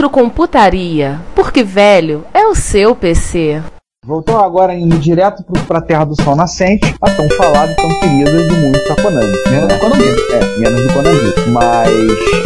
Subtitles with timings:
[0.00, 3.62] Retrocomputaria, porque velho é o seu PC.
[4.02, 8.00] Voltou agora indo direto pro, pra Terra do Sol Nascente, a tão falada e tão
[8.00, 9.36] querida do mundo da Konami.
[9.50, 10.04] Menos do Konami.
[10.04, 11.34] É, menos do Konami.
[11.52, 11.92] Mas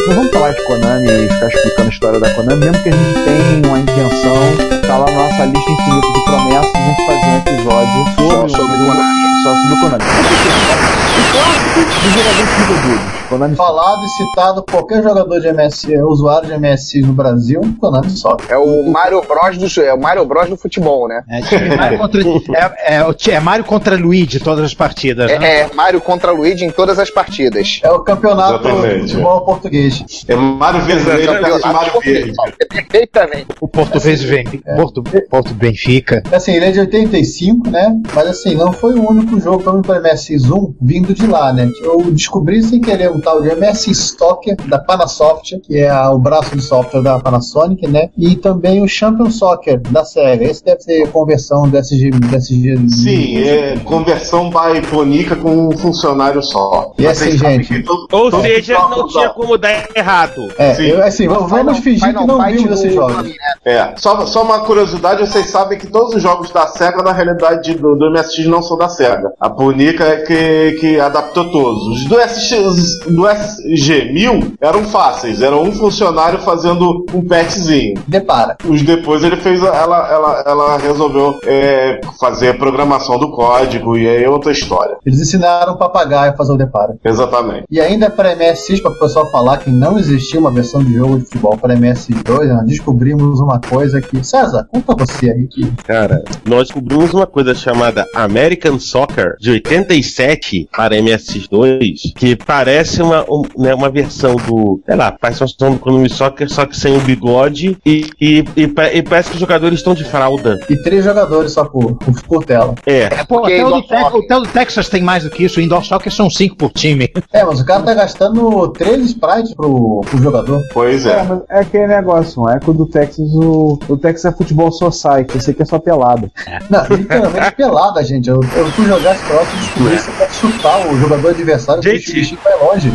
[0.08, 2.92] não vamos falar de Konami e ficar explicando a história da Konami, mesmo que a
[2.92, 7.26] gente tenha uma intenção, tá lá na nossa lista infinita de promessas, a gente fazer
[7.26, 9.33] um episódio sobre, sobre o Konami.
[9.44, 10.04] Só sobre o Konami.
[10.04, 13.24] O clássico dos jogadores de videogames.
[13.28, 18.46] Konami Falado e citado qualquer jogador de MSI, usuário de MSI no Brasil, Konami Soccer.
[18.50, 21.22] É o Mario Bros do, é o Mario Bros do futebol, né?
[21.28, 22.20] É, time Mario contra,
[22.54, 25.30] é, é, é Mario contra Luigi todas as partidas.
[25.30, 25.38] né?
[25.40, 27.80] É, é Mario contra Luigi em todas as partidas.
[27.82, 28.94] É o campeonato Exatamente.
[28.94, 30.24] de futebol português.
[30.28, 32.32] É Mário Vermelho Mário Verde.
[32.68, 33.46] Perfeitamente.
[33.60, 34.44] O Português vem.
[34.76, 36.22] Porto, Porto Benfica.
[36.30, 37.94] Assim, ele é de 85, né?
[38.14, 41.52] Mas assim, não foi o único jogo para mim para MSI Zoom vindo de lá,
[41.52, 41.70] né?
[41.82, 46.18] Eu descobri sem querer um tal de MSI Stocker da Panasoft, que é a- o
[46.18, 48.10] braço de software da Panasonic, né?
[48.16, 50.44] E também o Champion Soccer da SEGA.
[50.44, 52.10] Esse deve ser conversão do SG.
[52.10, 56.92] do SG Sim, é conversão by Tonica com um funcionário só.
[56.98, 57.82] E assim, Vocês sabem gente?
[57.84, 60.48] todo- Ou seja, não tinha da- como dar errado.
[60.58, 60.82] É, Sim.
[60.88, 63.32] eu, assim, vamos, vamos fingir que não vimos esses jogos.
[63.64, 67.74] É, só, só uma curiosidade, vocês sabem que todos os jogos da SEGA, na realidade,
[67.74, 69.23] do, do MSX não são da SEGA.
[69.40, 71.86] A Punica é que, que adaptou todos.
[71.88, 77.94] Os do, SX, os do SG-1000 eram fáceis, era um funcionário fazendo um patchzinho.
[78.06, 78.56] Depara.
[78.64, 83.96] Os depois ele fez, a- ela, ela, ela resolveu é, fazer a programação do código
[83.96, 84.96] e aí é outra história.
[85.04, 86.96] Eles ensinaram o papagaio a fazer o depara.
[87.04, 87.64] Exatamente.
[87.70, 91.18] E ainda para MSX, para o pessoal falar que não existia uma versão de jogo
[91.18, 94.24] de futebol para MS2, nós descobrimos uma coisa que.
[94.24, 95.70] César, conta você aí que.
[95.84, 103.22] Cara, nós descobrimos uma coisa chamada American Soccer de 87 para MSX2, que parece uma,
[103.30, 106.76] um- né, uma versão do, sei lá, parece uma versão do Konami Soccer, só que
[106.76, 108.62] sem o bigode e, e, e,
[108.94, 110.58] e parece que os jogadores estão de fralda.
[110.68, 112.74] E três jogadores só por, por, por tela.
[112.86, 113.08] É.
[113.24, 115.58] Pô, porque até o, Tex- o, do Texas tem mais do que isso.
[115.60, 117.10] O Indoor Soccer são cinco por time.
[117.32, 120.62] É, mas o cara tá gastando três sprites pro, pro jogador.
[120.72, 121.22] Pois É, é.
[121.22, 124.70] mas é aquele negócio, não é que o do Texas, o, o Texas é futebol
[124.72, 126.30] society, esse aqui é só pelado.
[126.70, 128.28] Não, literalmente pelada, gente.
[128.28, 132.10] Eu, eu fui jogar e descobri que você pode chutar o jogador adversário Gente.
[132.10, 132.90] o bichinho vai longe.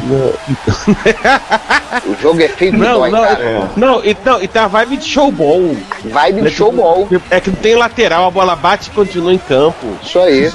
[2.08, 3.40] O jogo é feito Não, dói, não, cara.
[3.44, 3.68] É.
[3.76, 5.76] não, e, não, e tá a vibe de showball.
[6.06, 7.08] Vibe de showball.
[7.30, 9.86] É que não tem lateral, a bola bate e continua em campo.
[10.04, 10.52] Isso aí.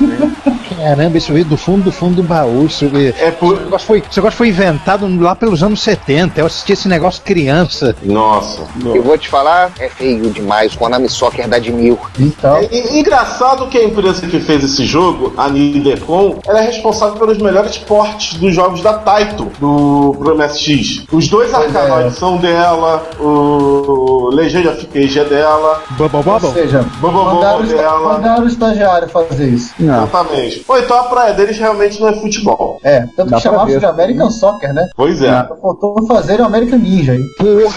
[0.79, 2.67] Caramba, isso veio do fundo do fundo do baú.
[2.67, 3.55] Isso, veio- É por.
[3.55, 6.41] esse negócio foi, esse negócio foi inventado lá pelos anos 70.
[6.41, 7.95] Eu assisti esse negócio criança.
[8.03, 8.63] Nossa.
[8.85, 10.75] Eu vou te falar, é feio demais.
[10.75, 11.99] O Konami Soccer dá de mil.
[12.19, 16.67] Então, É, e- engraçado que a empresa que fez esse jogo, a Nidecon, ela é
[16.67, 21.05] responsável pelos melhores portes dos jogos da Taito do pro MSX.
[21.13, 26.53] Os dois Pois Arcanoids são dela, o Legend of Cage é dela, Bubble ou Bubble?
[26.53, 28.13] seja, Bubble mandaram, esta- dela.
[28.15, 29.75] mandaram o estagiário fazer isso.
[29.79, 30.05] Não.
[30.05, 30.65] Exatamente.
[30.69, 32.81] Ou então a praia deles realmente não é futebol.
[32.83, 34.89] É, tanto Dá que pra chamavam de American Soccer, né?
[34.97, 35.47] Pois é.
[35.49, 37.23] Só Faltou fazer o American Ninja aí.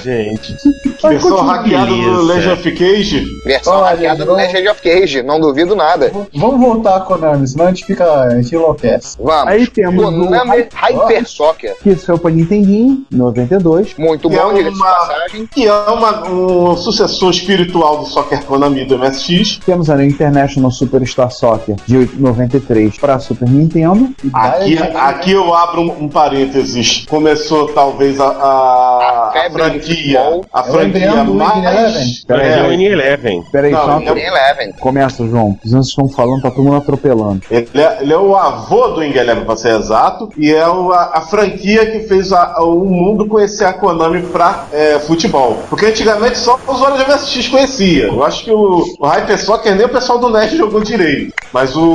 [0.03, 0.55] Gente.
[1.01, 2.21] Versão hackeada do.
[2.23, 3.25] Legend of Cage.
[3.45, 5.23] Versão Olha, hackeada do Legend of Cage.
[5.23, 6.11] Não duvido nada.
[6.35, 6.99] Vamos voltar a
[7.47, 8.05] Konami, senão a gente fica.
[8.23, 9.17] A gente enlouquece.
[9.21, 9.47] Vamos.
[9.53, 11.75] Aí temos o Konami Hyper Soccer.
[11.81, 13.95] que saiu pra Nintendinho, em 92.
[13.97, 15.47] Muito Que é bom, de uma- passagem.
[15.47, 19.59] Que é uma, um sucessor espiritual do Soccer Konami do MSX.
[19.65, 24.09] Temos a International Superstar Soccer de 93 para Super Nintendo.
[24.33, 27.05] Aqui, aqui eu abro um, um parênteses.
[27.09, 28.96] Começou talvez a, a,
[29.43, 30.45] febre de franquia, futebol.
[30.53, 32.23] a É o franquia do mais.
[32.25, 33.43] Peraí, É o É, Winning Eleven.
[33.51, 34.71] Peraí, Não, só é- Green Eleven.
[34.79, 35.57] começa, João.
[35.63, 37.41] Os vocês estão falando, tá todo mundo atropelando.
[37.51, 40.91] ele, é, ele é o avô do Wing Eleven, pra ser exato, e é o-
[40.91, 45.57] a, a franquia que fez a- o mundo conhecer a Konami pra é, futebol.
[45.69, 48.05] Porque antigamente só o usuário de MSX conhecia.
[48.07, 51.33] Eu acho que o, o Hyper Soccer nem o pessoal do NES jogou direito.
[51.53, 51.93] Mas o.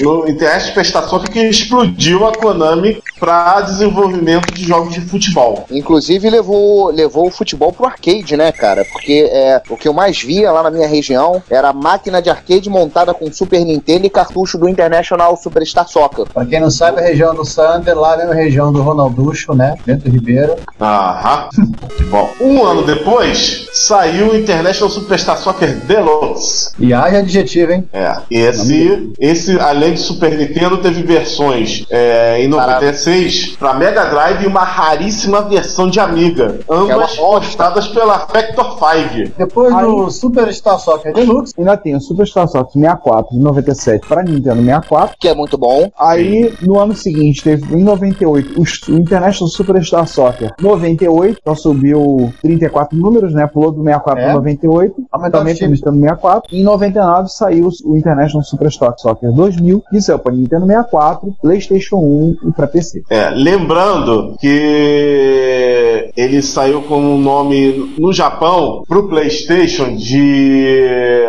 [0.00, 5.66] No Internet Prestação que explodiu a Konami pra desenvolvimento de jogos de futebol.
[5.70, 8.84] Inclusive levou, levou o futebol pro arcade, né, cara?
[8.92, 12.30] Porque é, o que eu mais via lá na minha região era a máquina de
[12.30, 16.26] arcade montada com Super Nintendo e cartucho do International Superstar Soccer.
[16.32, 19.76] Pra quem não sabe, a região do Sander, lá vem a região do Ronalducho, né?
[19.84, 20.56] Dentro do Ribeiro.
[20.80, 21.48] Aham.
[22.10, 26.70] Bom, um ano depois saiu o International Superstar Soccer Deluxe.
[26.78, 27.88] E haja adjetivo, hein?
[27.92, 34.44] É, esse, esse, além de Super Nintendo, teve versões é, em 96 para Mega Drive
[34.44, 39.32] e uma raríssima versão de Amiga, ambas postadas pela Factor 5.
[39.36, 44.62] Depois do Superstar Soccer Deluxe, Ainda tem o Superstar Soccer 64 de 97 para Nintendo
[44.62, 45.16] 64.
[45.18, 45.90] Que é muito bom.
[45.98, 52.96] Aí, no ano seguinte, teve em 98 o, International Superstar Soccer 98, então subiu 34
[52.96, 53.46] números, né?
[53.46, 54.24] Pulou do 64 É.
[54.24, 54.94] para 98.
[55.12, 55.68] Aumentou Também para.
[55.68, 56.54] Nintendo 64.
[56.54, 61.96] E em 99 saiu o International Superstar Soccer 2000, que saiu para Nintendo 64, PlayStation
[61.96, 63.02] 1 e para PC.
[63.10, 71.26] É, lembrando que ele saiu com um nome no Japão pro PlayStation de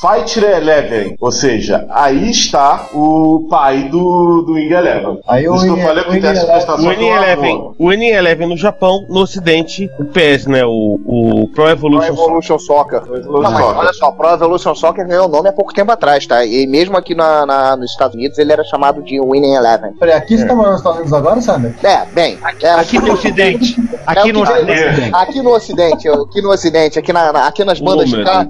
[0.00, 5.18] Fighter Eleven, ou seja, aí está o pai do, do Wing Eleven.
[5.26, 6.92] Aí o isso que eu Wing- falei que o o teste de Wing prestação O
[7.16, 10.64] Eleven, o Winning Eleven no Japão, no ocidente, o PES, né?
[10.64, 12.24] O, o Pro Pro Evolution Soccer.
[12.24, 13.02] Evolution Soccer.
[13.02, 13.78] Evolution Não, mas Soccer.
[13.78, 16.44] olha só, Pro Evolution Soccer ganhou nome há pouco tempo atrás, tá?
[16.44, 19.92] E mesmo aqui na, na- nos Estados Unidos ele era chamado de Winning Eleven.
[19.98, 21.74] peraí, aqui você tá morando nos Estados Unidos agora, Sander?
[21.82, 22.38] É, bem.
[22.62, 23.76] é, Aqui no Ocidente.
[24.06, 25.10] Aqui é no Ocidente.
[25.12, 28.46] Aqui no Ocidente, aqui no Ocidente, aqui, na, na- aqui nas bandas Oh, de cá,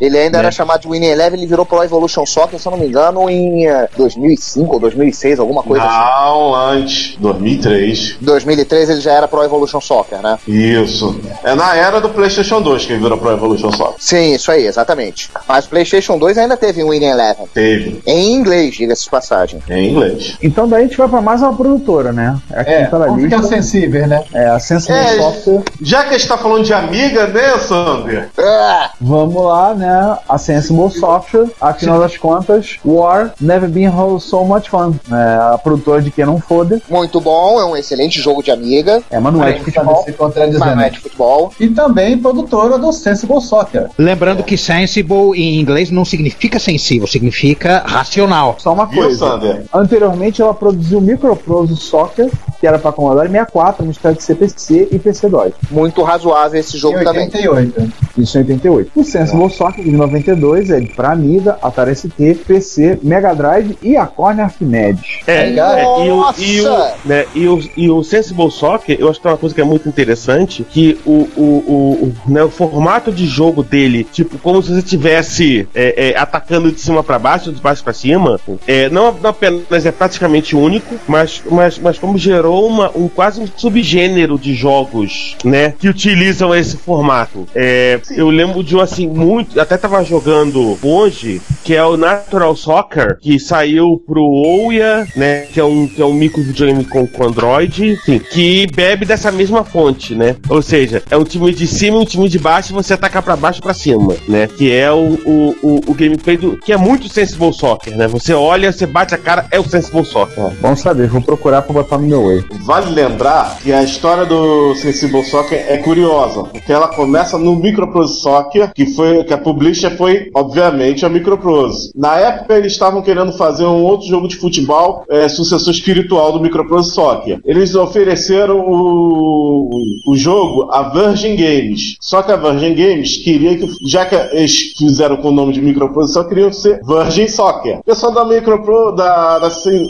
[0.00, 2.78] ele ainda era chamado de Winning Eleven, ele virou Pro Evolution Soccer, se eu não
[2.78, 5.96] me engano, em eh, 2005 ou 2006, alguma coisa assim.
[5.98, 8.16] Não, antes, 2003.
[8.20, 10.38] Em 2003 ele já era Pro Evolution Soccer, né?
[10.46, 11.18] Isso.
[11.44, 13.94] É na era do PlayStation 2 que ele virou Pro Evolution Soccer.
[13.98, 15.30] Sim, isso aí, exatamente.
[15.48, 17.46] Mas o PlayStation 2 ainda teve Winning Eleven.
[17.52, 19.60] Teve, Em inglês, diga-se de passagem.
[19.68, 20.36] em inglês.
[20.42, 22.36] Então daí a gente vai para mais uma produtora, né?
[22.52, 24.06] Aqui É, vamos ficar lista.
[24.06, 24.24] né?
[24.34, 25.62] É a Sensible É, Software.
[25.80, 28.28] Já que a gente tá falando de amiga, né, Sander?
[28.38, 30.18] Ah, Vamos lá, né?
[30.28, 33.90] A Sensible Software, afinal das contas, War Never Been
[34.20, 34.94] So Much Fun.
[35.10, 36.80] É a produtora de Que Não Foda.
[36.88, 39.02] muito bom, é um excelente jogo de amiga.
[39.10, 40.04] É, mas não é de futebol.
[40.18, 41.52] Mas não é de futebol.
[41.60, 43.88] E também produtora do Sensible Soccer.
[43.98, 48.47] Lembrando que sensible em inglês não significa sensível, significa racional.
[48.58, 49.26] Só uma Viu, coisa.
[49.26, 49.64] Sander?
[49.72, 52.30] Anteriormente ela produziu Microprose Soccer,
[52.60, 55.52] que era para Commodore 64, mistura de CPC e PC-DOS.
[55.70, 57.24] Muito razoável esse Em jogo também.
[57.24, 57.92] 88.
[58.16, 58.90] Isso em 88.
[58.94, 64.06] O Sensible Soccer de 92 é para Amiga, Atari ST, PC, Mega Drive e a
[64.06, 65.20] Corner Archimedes.
[65.26, 65.76] É, Legal.
[65.76, 66.94] é, e, o, e, o, Nossa!
[67.04, 69.64] né, e, o, e o Sensible Soccer, eu acho que é uma coisa que é
[69.64, 74.62] muito interessante, que o, o, o, o, né, o formato de jogo dele, tipo, como
[74.62, 78.88] se você estivesse é, é, atacando de cima pra baixo, de baixo pra cima, é,
[78.90, 84.38] não, apenas é praticamente único, mas, mas, mas como gerou uma, um quase um subgênero
[84.38, 87.46] de jogos, né, que utilizam esse formato.
[87.54, 92.54] É, eu lembro de um assim, muito, até tava jogando hoje, que é o Natural
[92.56, 95.42] Soccer, que saiu pro Ouya, né?
[95.52, 99.30] Que é um, que é um micro videogame com, com Android, enfim, que bebe dessa
[99.30, 100.36] mesma fonte, né?
[100.48, 103.22] Ou seja, é um time de cima e um time de baixo e você atacar
[103.22, 104.46] pra baixo e pra cima, né?
[104.46, 106.56] Que é o, o, o, o gameplay do.
[106.56, 108.06] que é muito Sensible Soccer, né?
[108.08, 110.50] Você olha, você bate a cara, é o Sensible Soccer.
[110.60, 112.44] Bom saber, vou procurar para botar no meu way.
[112.64, 118.20] Vale lembrar que a história do Sensible Soccer é curiosa, porque ela começa no Microprose
[118.20, 121.90] Soccer, que foi que a publisher foi, obviamente, a Microprose.
[121.94, 126.40] Na época eles estavam querendo fazer um outro jogo de futebol, é, sucessor espiritual do
[126.40, 127.40] Microprose Soccer.
[127.44, 129.70] Eles ofereceram o,
[130.06, 131.96] o jogo a Virgin Games.
[132.00, 135.60] Só que a Virgin Games queria que, já que eles fizeram com o nome de
[135.60, 137.78] Microprose, só queriam ser Virgin Soccer.
[137.78, 139.48] O pessoal da Micropro, da, da,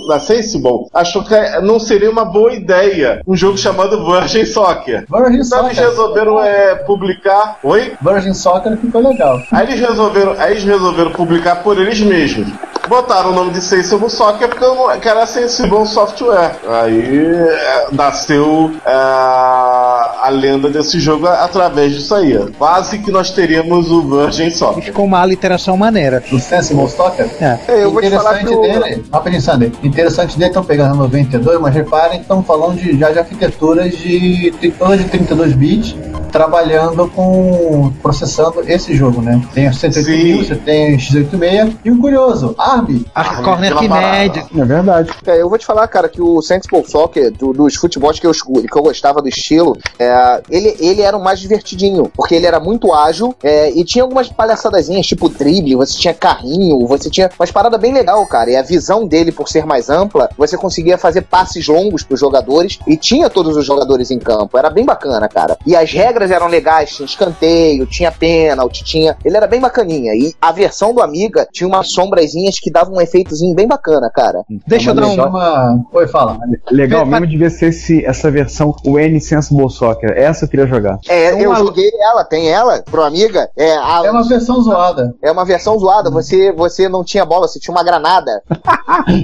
[0.08, 5.04] da Sensible, achou que não seria uma boa ideia um jogo chamado Virgin Soccer.
[5.08, 5.90] Virgin Então eles Soccer.
[5.90, 7.58] resolveram é, publicar.
[7.62, 7.94] Oi?
[8.00, 9.40] Virgin Soccer ficou legal.
[9.50, 12.48] Aí eles resolveram, aí eles resolveram publicar por eles mesmos.
[12.88, 16.52] botaram o nome de Sensible Soccer porque eu não, que era Sensible Software.
[16.68, 22.38] Aí é, nasceu é, a lenda desse jogo através disso aí.
[22.58, 24.82] Quase que nós teríamos o Virgin Soccer.
[24.84, 26.22] Ficou uma aliteração maneira.
[26.30, 27.28] Do Sensible Soccer?
[27.40, 27.58] É.
[27.82, 29.72] Eu vou te falar interessante que o- dele, rapidinho, Sander.
[29.82, 34.52] Interessante dele, estão pegando 92, mas reparem que estão falando de, já de arquiteturas de,
[34.78, 35.94] todas de 32 bits,
[36.28, 37.92] trabalhando com.
[38.02, 39.40] processando esse jogo, né?
[39.54, 40.24] Tem o 108 Sim.
[40.24, 43.04] mil, você tem o X86 e um curioso, ARM.
[43.14, 44.12] A corneta pela parada.
[44.12, 44.46] média.
[44.56, 45.10] É verdade.
[45.26, 48.32] É, eu vou te falar, cara, que o Sensible Soccer, do- dos futebols que eu,
[48.32, 52.60] que eu gostava do estilo, é, ele, ele era o mais divertidinho, porque ele era
[52.60, 57.50] muito ágil é, e tinha algumas palhaçadazinhas, tipo drible, você tinha carrinho, você tinha umas
[57.50, 58.50] paradas bem legal, cara.
[58.50, 62.78] E a visão dele, por ser mais ampla, você conseguia fazer passes longos pros jogadores
[62.86, 64.56] e tinha todos os jogadores em campo.
[64.58, 65.56] Era bem bacana, cara.
[65.66, 69.16] E as regras eram legais, tinha escanteio, tinha pênalti, tinha.
[69.24, 70.12] Ele era bem bacaninha.
[70.14, 74.42] E a versão do Amiga tinha umas sombrazinhas que davam um efeitozinho bem bacana, cara.
[74.66, 75.14] Deixa eu dar um.
[75.14, 75.84] Chama...
[75.92, 76.38] Oi, fala.
[76.70, 80.12] Legal mesmo devia ser esse, essa versão, o N Sensible Soccer.
[80.16, 80.98] Essa eu queria jogar.
[81.08, 83.48] É, eu Uma- joguei ela, tem ela, pro amiga.
[83.56, 85.14] É, a- É uma versão zoada.
[85.22, 86.10] é uma versão zoada.
[86.10, 88.42] Você, você não tinha bola, você tinha uma granada.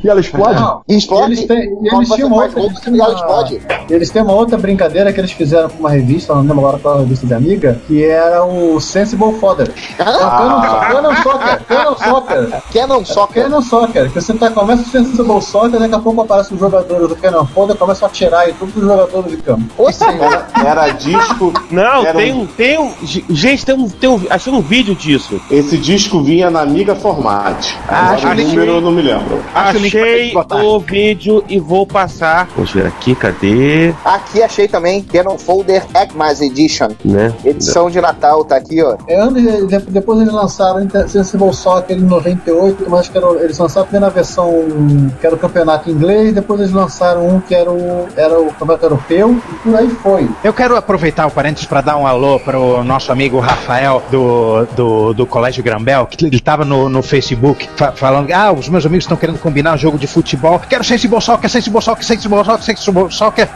[0.04, 0.54] E ela explode?
[0.60, 1.32] Não, E explode.
[1.32, 2.60] Eles, têm, e eles tinham uma outra.
[2.60, 3.62] gol, Eles ela uma, explode.
[3.90, 6.94] eles têm uma outra brincadeira que eles fizeram com uma revista, não lembro agora é
[6.94, 9.70] a revista de amiga, que era o Sensible Fodder.
[9.98, 12.62] Ah, Canon Soccer, Canon Soccer.
[12.72, 13.42] Canon Soccer.
[13.44, 17.08] Canon Soccer, que você tá, começa o Sensible Soccer, daqui a pouco aparece os jogadores
[17.08, 19.64] do Canon Fodder, começa a atirar em todos os jogadores de campo.
[19.78, 20.14] Ô, senhor.
[20.24, 20.46] Era,
[20.86, 21.52] era disco.
[21.70, 22.92] Não, Era tem um- um, tem um.
[23.30, 24.20] Gente, tem um, tem um.
[24.30, 25.40] Achei um vídeo disso.
[25.50, 27.74] Esse disco vinha na Amiga Format.
[27.88, 29.42] Ah, o achei- número eu não me lembro.
[29.54, 30.32] Achei
[30.64, 32.48] o vídeo e vou passar.
[32.54, 33.94] Vamos ver aqui, cadê?
[34.04, 36.73] Aqui achei também Canon Folder Xmas Edition.
[37.04, 37.32] Né?
[37.44, 38.96] Edição de Natal, tá aqui, ó.
[39.08, 39.18] É,
[39.88, 43.88] depois eles lançaram o Sensible Soccer em 98, mas acho que era, eles lançaram a
[43.88, 44.52] primeira versão
[45.20, 48.84] que era o campeonato inglês, depois eles lançaram um que era o, era o campeonato
[48.86, 50.28] europeu, e por aí foi.
[50.42, 54.66] Eu quero aproveitar o parênteses para dar um alô para o nosso amigo Rafael do,
[54.76, 58.84] do, do Colégio Grambel, que ele estava no, no Facebook fa- falando: Ah, os meus
[58.86, 60.58] amigos estão querendo combinar um jogo de futebol.
[60.68, 63.48] Quero Sensible Soccer, Sensible Soccer, Sensible Soccer, Sensible Soccer.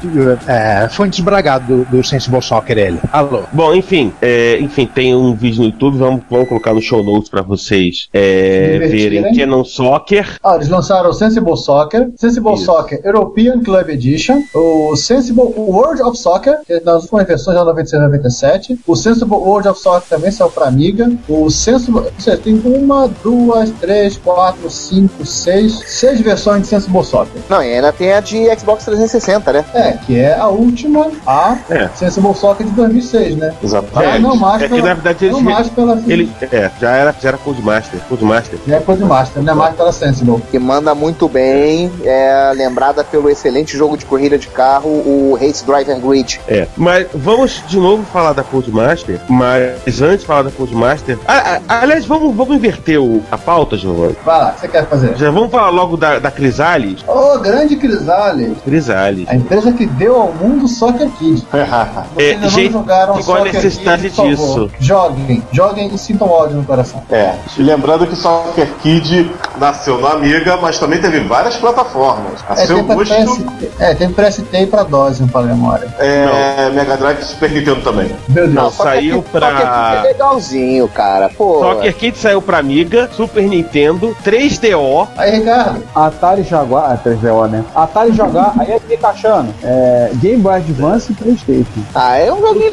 [0.46, 3.00] É, foi um desbragado do, do Sensible Soccer ele.
[3.12, 3.43] Alô.
[3.53, 7.29] Bom, enfim, é, enfim, tem um vídeo no YouTube, vamos, vamos colocar no show notes
[7.31, 10.37] pra vocês é, verem Canon Soccer.
[10.43, 12.65] Ah, eles lançaram o Sensible Soccer, Sensible Isso.
[12.67, 17.65] Soccer European Club Edition, o Sensible World of Soccer, que é nas últimas versões já
[17.65, 22.37] 96 e 97, o Sensible World of Soccer também saiu pra Amiga, o Sensible, seja,
[22.37, 27.41] tem uma, duas, três, quatro, cinco, seis, seis versões de Sensible Soccer.
[27.49, 29.65] Não, e ainda tem a de Xbox 360, né?
[29.73, 31.88] É, que é a última, a É.
[31.95, 33.50] Sensible Soccer de 2006, né?
[33.62, 34.19] Já Exatamente.
[34.21, 37.14] não mais É que pela, na verdade não eles- mais pela, Ele, é, já era,
[37.21, 38.00] já era Codemaster.
[38.09, 38.59] Codemaster.
[38.67, 40.40] já é Codemaster, não é mais pela Sensible.
[40.50, 41.90] Que manda muito bem.
[42.05, 46.40] É lembrada pelo excelente jogo de corrida de carro, o Race Driver Grid.
[46.49, 46.67] É.
[46.76, 49.21] Mas vamos de novo falar da Codemaster.
[49.28, 51.19] Mas antes de falar da Codemaster.
[51.26, 54.17] Ah, ah, aliás, vamos, vamos inverter o- a pauta, Giovanni.
[54.25, 55.17] Vai lá, o que você quer fazer?
[55.17, 57.05] Já vamos falar logo da, da Crisales?
[57.07, 58.57] Ô, grande Crisales!
[58.64, 59.28] Crisales.
[59.28, 61.47] A empresa que deu ao mundo Soccer Kid.
[61.50, 64.68] Vocês ainda não gente, jogaram igual a Soccer necessidade Kid, por favor.
[64.68, 64.71] disso.
[64.80, 67.02] Joguem, joguem e sintam ódio no coração.
[67.11, 72.42] É, e lembrando que o Soccer Kid nasceu no Amiga, mas também teve várias plataformas.
[72.49, 75.49] A É, seu gosto, PS, é, tem pra ST e pra DOS, não fala a
[75.49, 75.88] memória.
[75.99, 78.11] é, Mega Drive e Super Nintendo também.
[78.28, 78.54] Meu Deus.
[78.54, 81.28] Não, Soccer saiu Kid- pra- Soccer Kid é legalzinho, cara.
[81.37, 81.61] Pô.
[81.61, 85.07] Soccer Kid saiu pra Amiga, Super Nintendo, 3DO.
[85.16, 87.64] Aí, Ricardo, Atari Jaguar, ah, 3DO, né?
[87.75, 89.54] Atari Jaguar, aí é encaixando.
[89.62, 91.80] É, Game Boy Advance e Playstation.
[91.95, 92.71] Ah, é um joguinho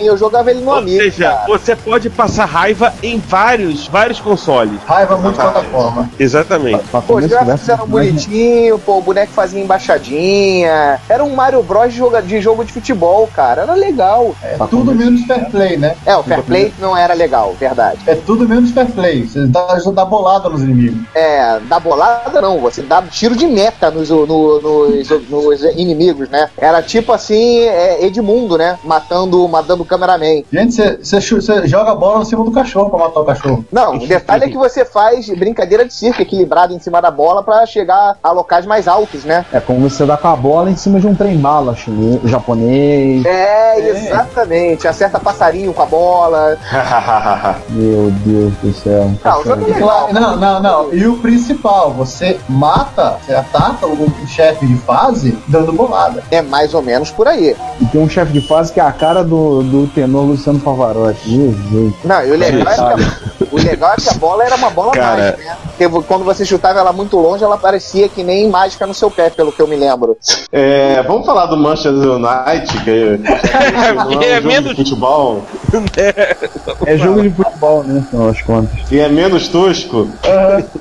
[0.00, 1.02] Eu jogava ele no Ou amigo.
[1.02, 1.46] seja, cara.
[1.46, 4.78] você pode passar raiva em vários, vários consoles.
[4.86, 5.70] raiva muito Exatamente.
[5.70, 6.10] plataforma.
[6.18, 6.84] Exatamente.
[6.90, 11.00] Pra Pô, os gráficos eram bonitinhos, pô, o boneco fazia embaixadinha.
[11.08, 13.62] Era um Mario Bros de, joga- de jogo de futebol, cara.
[13.62, 14.34] Era legal.
[14.42, 15.96] É tudo menos fair play, né?
[16.06, 17.98] É, o Fair Play não era legal, verdade.
[18.06, 19.26] É tudo menos fair play.
[19.26, 21.00] Você dá, dá bolada nos inimigos.
[21.14, 26.48] É, dá bolada não, você dá tiro de meta nos, no- nos, nos inimigos, né?
[26.56, 28.78] Era tipo assim, é, Edmundo, né?
[28.84, 30.42] Matando, matando o cameraman.
[30.52, 33.64] Gente, você- joga a bola em cima do cachorro pra matar o cachorro.
[33.72, 37.42] Não, o detalhe é que você faz brincadeira de circo equilibrado em cima da bola
[37.42, 39.44] pra chegar a locais mais altos, né?
[39.52, 43.24] É como você dá com a bola em cima de um trem-bala chinês, japonês.
[43.24, 44.86] É, exatamente.
[44.86, 46.56] Acerta passarinho com a bola.
[47.70, 49.10] Meu Deus do céu.
[49.40, 50.08] O jogo é legal.
[50.08, 50.94] claro, não, não, não.
[50.94, 56.22] E o principal, você mata, você ataca o, o chefe de fase dando bolada.
[56.30, 57.56] É mais ou menos por aí.
[57.80, 61.28] E tem um chefe de fase que é a cara do, do tenor Luciano Pavarotti.
[61.30, 61.94] Jesus.
[62.04, 64.70] Não, e o legal, é que a, o legal é que a bola era uma
[64.70, 65.56] bola Cara, mágica, né?
[65.76, 69.30] Porque quando você chutava ela muito longe, ela parecia que nem mágica no seu pé,
[69.30, 70.16] pelo que eu me lembro.
[70.52, 73.20] É, vamos falar do Manchester United, que
[73.94, 75.42] não É é um jogo menos- de futebol.
[76.86, 78.04] É jogo de futebol, né?
[78.06, 78.70] Afinal das contas.
[78.90, 80.08] E é menos tosco.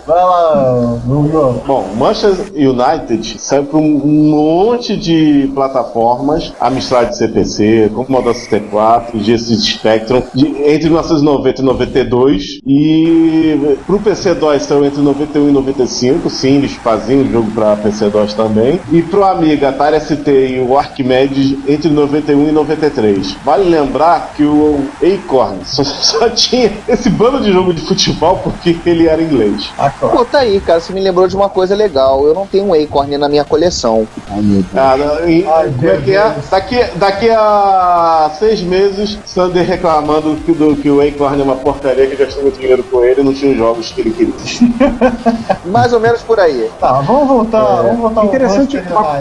[0.06, 1.62] Vai lá, Bruno.
[1.66, 3.90] Bom, Manchester United saiu para um
[4.30, 7.90] monte de plataformas, Amstrad CPC,
[8.34, 15.50] Commodore 64, Genesis Spectrum, de- entre 1990 e 92, e pro PC-DOS saiu entre 91
[15.50, 20.30] e 95, sim, eles faziam o jogo para PC-DOS também, e pro Amiga, Atari ST
[20.30, 23.38] e o Archimedes entre 91 e 93.
[23.44, 28.80] Vale lembrar que o Acorn só, só tinha esse bando de jogo de futebol porque
[28.86, 29.72] ele era inglês.
[29.78, 30.18] Ah, claro.
[30.18, 32.26] Pô, tá aí, cara, você me lembrou de uma coisa legal.
[32.26, 34.08] Eu não tenho um Acorn na minha coleção.
[34.30, 34.68] Ai, meu Deus.
[34.76, 34.96] Ah,
[35.28, 36.36] e- Ai, como é que é?
[36.50, 42.08] Daqui, daqui a seis meses, Sander reclamando que, do, que o Acorn é uma porcaria,
[42.08, 44.34] que gastou muito dinheiro com ele e não tinha os jogos que ele queria.
[45.66, 46.70] Mais ou menos por aí.
[46.80, 47.80] Tá, vamos voltar.
[47.80, 49.20] É, vamos voltar interessante uma-.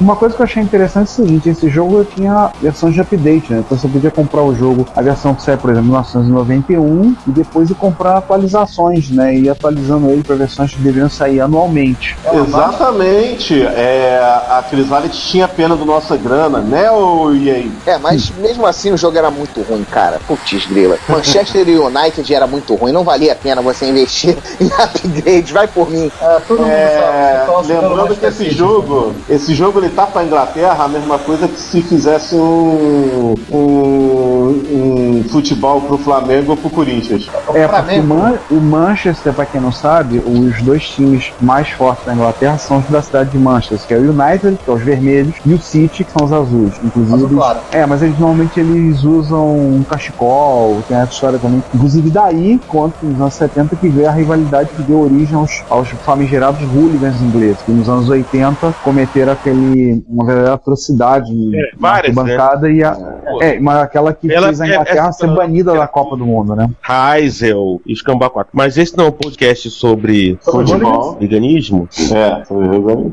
[0.00, 3.52] Uma coisa que eu achei interessante é o seguinte, esse jogo tinha versões de update,
[3.52, 3.62] né?
[3.64, 7.30] Então você podia comprar o jogo, a versão que sai, por exemplo, em 1991, e
[7.30, 9.34] depois ir comprar atualizações, né?
[9.34, 12.16] E ir atualizando ele para versões que deveriam sair anualmente.
[12.32, 13.62] Exatamente.
[13.62, 14.18] É,
[14.48, 17.64] a Chrysalis tinha pena do nossa grana, né, ô EA?
[17.86, 20.20] É, mas mesmo assim o jogo era muito ruim, cara.
[20.26, 20.98] Putz, grila.
[21.08, 22.92] Manchester United era muito ruim.
[22.92, 25.52] Não valia a pena você investir em upgrade.
[25.52, 26.10] Vai por mim.
[26.20, 26.98] É, todo mundo É,
[27.40, 27.46] sabe.
[27.52, 31.46] Torce pelo lembrando que esse jogo, esse jogo ele tá pra Inglaterra, a mesma coisa
[31.48, 37.28] que se fizesse um, um, um futebol pro Flamengo ou pro Corinthians.
[37.54, 38.02] É, porque o.
[38.02, 42.78] Man- o Manchester, pra quem não sabe, os dois times mais fortes da Inglaterra são
[42.78, 45.60] os da cidade de Manchester, que é o United, que é os vermelhos, e o
[45.60, 46.72] City, que são os azuis.
[46.82, 47.58] Inclusive, Azul claro.
[47.72, 51.62] é, mas eles normalmente eles usam um cachecol, tem essa história também.
[51.74, 55.88] Inclusive daí, conta nos anos 70 que veio a rivalidade que deu origem aos, aos
[55.90, 62.70] famigerados hooligans ingleses, que nos anos 80 cometeram aquele, uma verdadeira atrocidade na várias, arquibancada
[62.70, 62.96] e a,
[63.40, 66.24] é, mas aquela que Ela- fez a é- Inglaterra essa- ser banida da Copa do
[66.24, 66.70] Mundo, né?
[66.88, 68.50] Heisel e Escambau 4.
[68.54, 71.16] Mas esse não é um podcast sobre Futebol.
[71.20, 71.88] veganismo.
[72.12, 72.42] É,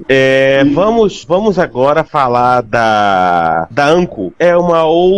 [0.08, 4.34] É, vamos, vamos agora falar da, da Anco.
[4.40, 5.09] É uma outra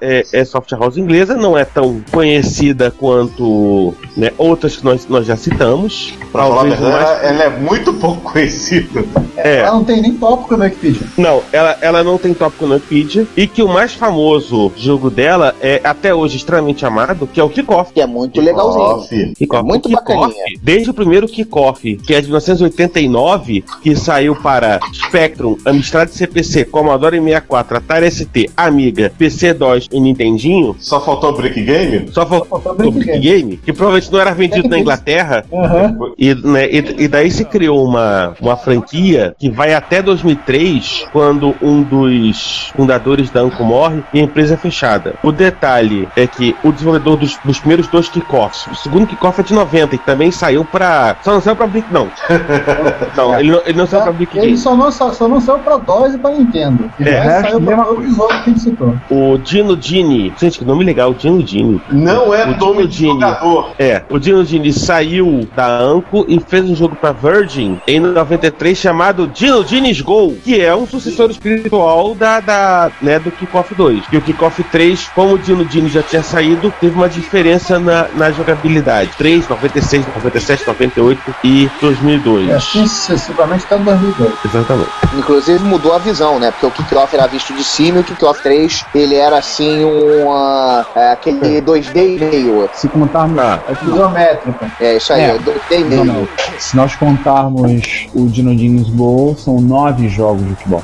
[0.00, 5.26] é, é software house inglesa, não é tão conhecida quanto né, outras que nós, nós
[5.26, 6.12] já citamos.
[6.32, 9.04] pra falar mais- ela, ela é muito pouco conhecida.
[9.36, 11.06] é, Ela não tem nem tópico no Wikipedia.
[11.16, 13.26] não, ela, ela não tem tópico no Wikipedia.
[13.36, 17.48] E que o mais famoso jogo dela é até hoje extremamente amado, que é o
[17.48, 17.92] Kickoff.
[17.92, 18.82] Que é muito legalzinho.
[18.84, 19.34] Off.
[19.36, 19.60] Kickoff.
[19.60, 20.44] É muito bacaninha.
[20.62, 27.18] Desde o primeiro Kickoff, que é de 1989, que saiu para Spectrum, Amstrad CPC, Commodore
[27.18, 32.08] 64, Atari ST, Amiga, PC-DOS e Nintendinho, Só faltou o Brick Game?
[32.12, 35.44] só faltou faltou o Brick Brick Game, que provavelmente não era vendido na Inglaterra.
[35.52, 35.96] Aham.
[36.18, 41.54] E, né, e, e daí se criou uma, uma franquia que vai até 2003, quando
[41.62, 45.14] um dos fundadores da Anco morre e a empresa é fechada.
[45.22, 49.44] O detalhe é que o desenvolvedor dos, dos primeiros dois kickoffs, o segundo kickoff é
[49.44, 51.16] de 90 e também saiu pra.
[51.22, 52.08] Só não saiu pra Brick, não.
[53.16, 54.58] não, ele não, ele não saiu pra Brick Ele Game.
[54.58, 56.90] só não, sa- só não saiu pra DOS e pra Nintendo.
[56.98, 58.94] E É, saiu pra todos os outros que a gente citou.
[59.10, 61.80] O Dino Gini, gente, que nome legal, Dino Gini.
[61.90, 63.72] Não é O nome de Dino jogador.
[63.78, 68.76] É, o Dino Gini saiu da Anco e fez um jogo pra Virgin em 93
[68.76, 74.04] chamado Dino Gini's Go, que é um sucessor espiritual da, da né, do Kickoff 2.
[74.12, 78.08] E o Kickoff 3, como o Dino Gini já tinha saído, teve uma diferença na,
[78.14, 79.10] na jogabilidade.
[79.16, 82.48] 3, 96, 97, 98 e 2002.
[82.48, 84.32] E assim sucessivamente até 2002.
[84.44, 84.90] Exatamente.
[85.16, 86.50] Inclusive mudou a visão, né?
[86.50, 90.30] Porque o Kickoff era visto de cima e o Kickoff 3 ele era assim um.
[90.32, 92.68] ah, é, aquele 2D e meio.
[92.74, 93.38] Se contarmos.
[93.38, 94.70] Ah, É isométrica.
[94.80, 95.38] É isso aí, É.
[95.38, 96.04] 2D e Não, meio.
[96.04, 96.28] não.
[96.58, 100.82] Se nós contarmos o Dino Dini's Bowl, são nove jogos de futebol.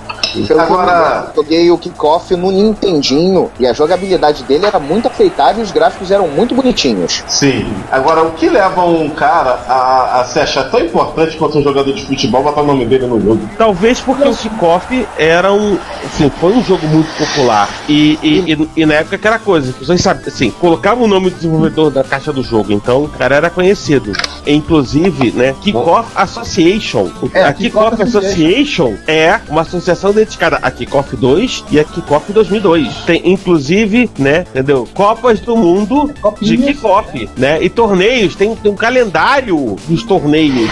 [0.48, 5.62] Eu Agora- joguei o Kickoff no Nintendinho e a jogabilidade dele era muito aceitável e
[5.62, 7.22] os gráficos eram muito bonitinhos.
[7.28, 7.66] Sim.
[7.90, 11.92] Agora, o que leva um cara a, a se achar tão importante quanto um jogador
[11.92, 13.40] de futebol botar o nome dele no jogo?
[13.56, 15.78] Talvez porque o Kickoff era um.
[16.04, 17.68] Assim, foi um jogo muito popular.
[17.88, 21.30] E, e, e- e na época aquela coisa, as pessoas sabiam, assim, colocavam o nome
[21.30, 24.12] do desenvolvedor da caixa do jogo, então o cara era conhecido.
[24.46, 27.10] Inclusive, né, Kickoff Association.
[27.32, 32.88] É, a Kickoff Association é uma associação dedicada a Kickoff 2 e a Kickoff 2002.
[33.06, 34.88] Tem, inclusive, né, entendeu?
[34.94, 36.76] Copas do Mundo de Copinhas.
[36.76, 37.62] Kickoff, né?
[37.62, 40.70] E torneios, tem, tem um calendário dos torneios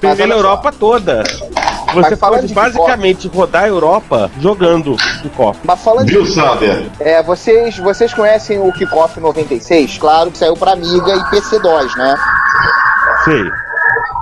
[0.00, 0.28] pela.
[0.38, 1.24] Europa toda.
[1.94, 5.58] Mas Você falando pode de basicamente rodar a Europa jogando Kickoff.
[5.64, 6.86] Mas falando Viu, Sander?
[7.00, 9.98] É, vocês, vocês conhecem o Kickoff 96?
[9.98, 12.16] Claro que saiu pra Amiga e PC2, né?
[13.24, 13.67] Sei.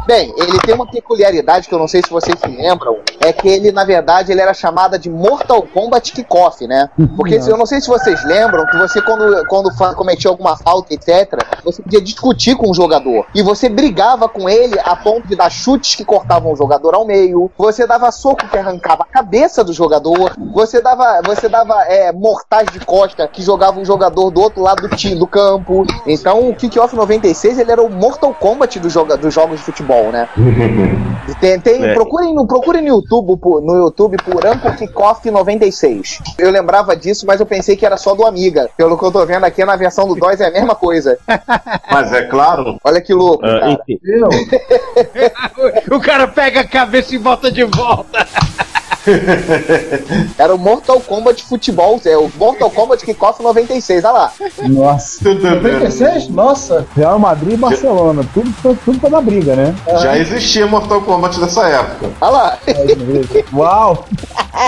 [0.07, 3.49] Bem, ele tem uma peculiaridade que eu não sei se vocês se lembram, é que
[3.49, 6.89] ele, na verdade, ele era chamada de Mortal Kombat Kickoff, né?
[7.17, 11.43] Porque eu não sei se vocês lembram que você, quando, quando cometia alguma falta, etc.,
[11.65, 13.27] você podia discutir com o jogador.
[13.35, 17.05] E você brigava com ele a ponto de dar chutes que cortavam o jogador ao
[17.05, 22.13] meio, você dava soco que arrancava a cabeça do jogador, você dava, você dava é,
[22.13, 25.85] mortais de costa que jogava um jogador do outro lado do, do campo.
[26.07, 29.96] Então o Kickoff 96 ele era o Mortal Kombat do joga, dos jogos de futebol,
[30.13, 30.29] né?
[31.41, 31.93] Tem, tem- É.
[31.93, 36.21] procurem, no, procurem no YouTube por- no YouTube por Ampo Kickoff 96.
[36.39, 38.71] Eu lembrava disso, mas eu pensei que era só do Amiga.
[38.77, 41.19] Pelo que eu tô vendo aqui, na versão do DOS é a mesma coisa.
[41.91, 42.77] Mas é claro.
[42.85, 43.73] Olha que louco, Ah, cara.
[43.89, 43.99] enfim.
[45.91, 48.25] o cara pega a cabeça e volta de volta.
[50.39, 54.33] Era o Mortal Kombat Futebol, é o Mortal Kombat Kickoff 96, olha lá.
[54.69, 55.33] Nossa.
[55.33, 56.29] 96?
[56.29, 56.87] Nossa.
[56.97, 58.25] Real Madrid e Barcelona.
[58.35, 59.75] Tudo, tudo, tudo pra dar briga, né?
[60.03, 62.11] Já existia Mortal Kombat nessa época.
[62.21, 62.59] Olha lá.
[63.53, 64.05] Uau!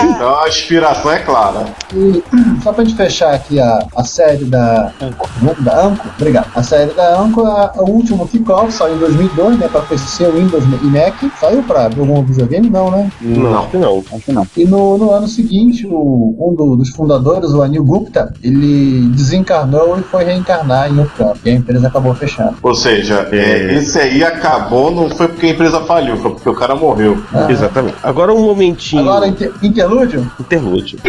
[0.03, 1.65] Então a inspiração é clara.
[1.93, 2.23] E
[2.63, 5.27] só pra gente fechar aqui a, a série da Anco.
[5.63, 6.47] Da Anco, obrigado.
[6.55, 9.67] A série da Anco, a, o último kickoff saiu em 2002, né?
[9.67, 11.15] Pra PC, Windows e Mac.
[11.39, 12.69] Saiu pra algum videogame?
[12.69, 13.11] Não, né?
[13.19, 14.03] Não, acho que não.
[14.13, 14.47] Acho que não.
[14.55, 19.97] E no, no ano seguinte, o, um do- dos fundadores, o Anil Gupta, ele desencarnou
[19.99, 21.39] e foi reencarnar em outro campo.
[21.45, 22.55] E a empresa acabou fechando.
[22.61, 26.53] Ou seja, é, esse aí acabou, não foi porque a empresa faliu, foi porque o
[26.53, 27.17] cara morreu.
[27.33, 27.47] Ah.
[27.51, 27.97] Exatamente.
[28.03, 29.01] Agora um momentinho.
[29.01, 30.31] Agora, inter, interlúdio?
[30.39, 30.99] Interlúdio.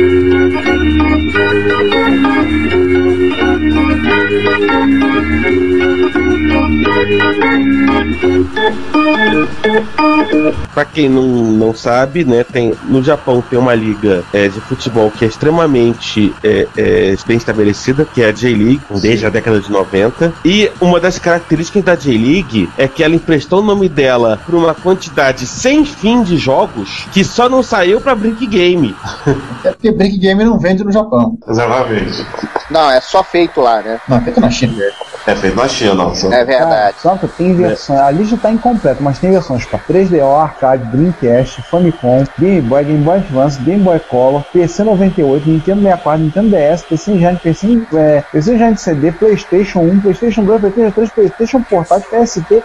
[10.73, 15.11] Pra quem não, não sabe, né, tem, no Japão tem uma liga é, de futebol
[15.11, 19.71] que é extremamente é, é, bem estabelecida, que é a J-League, desde a década de
[19.71, 20.33] 90.
[20.45, 24.75] E uma das características da J-League é que ela emprestou o nome dela por uma
[24.75, 28.95] quantidade sem fim de jogos que só não saiu pra Brick Game.
[29.63, 31.37] É porque Brick Game não vende no Japão.
[31.47, 32.27] Exatamente.
[32.71, 34.01] Não, é só feito lá, né?
[34.09, 34.75] Não, é feito na China.
[35.27, 36.33] É feito na China, não.
[36.33, 36.97] É verdade.
[37.01, 38.01] Só que tem versões.
[38.01, 43.05] A lista tá incompleta, mas tem versões para 3DO, arcade, Dreamcast, Famicom, Game Boy, Game
[43.05, 48.25] Boy Advance, Game Boy Color, PC 98, Nintendo 64, Nintendo DS, PC Engine, PC, é,
[48.33, 52.65] PC Engine CD, PlayStation 1, PlayStation 2, PlayStation 3, PlayStation Portátil, PSP,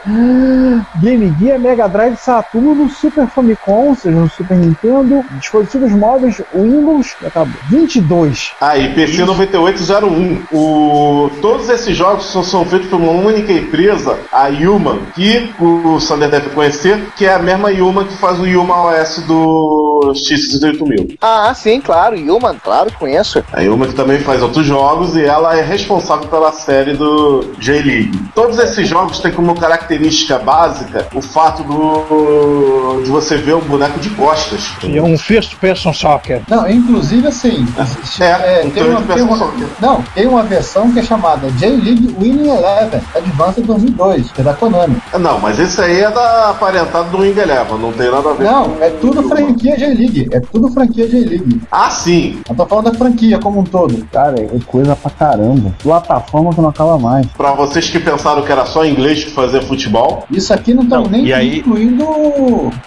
[1.02, 7.16] Game Gear, Mega Drive, Saturno, Super Famicom, ou seja, no Super Nintendo, dispositivos móveis, Windows,
[7.26, 7.54] acabou.
[7.70, 8.54] 22.
[8.62, 10.44] Ah, e PC 9801.
[10.52, 11.30] O...
[11.42, 16.30] Todos esses jogos são, são feitos por uma única empresa, a Yuma, que o Sander
[16.30, 21.18] deve conhecer, que é a mesma Yuma que faz o Yuma OS do X68000.
[21.22, 22.16] Ah, sim, claro.
[22.16, 23.44] Human, claro, conheço.
[23.52, 28.20] A Yuma que também faz outros jogos e ela é responsável pela série do J-League.
[28.34, 34.00] Todos esses jogos têm como característica básica o fato do de você ver um boneco
[34.00, 34.72] de costas.
[34.84, 36.42] E um first person soccer.
[36.48, 37.66] Não, inclusive assim.
[37.80, 42.16] existe- É, um tem, uma, tem, uma, não, tem uma versão que é chamada J-League
[42.36, 44.98] Winning Eleven Advanced 2002, que é da Konami.
[45.20, 48.44] Não, mas esse aí é da aparentada do Wing Eleven, não tem nada a ver
[48.44, 50.28] Não, é tudo franquia J-League.
[50.32, 51.62] É tudo franquia J-League.
[51.72, 52.40] Ah, sim.
[52.50, 54.06] Eu tô falando da franquia como um todo.
[54.12, 55.74] Cara, é coisa pra caramba.
[55.82, 57.26] Plataforma que não acaba mais.
[57.28, 61.10] Pra vocês que pensaram que era só inglês que fazia futebol, Isso aqui não estamos
[61.10, 62.06] nem e aí- incluindo.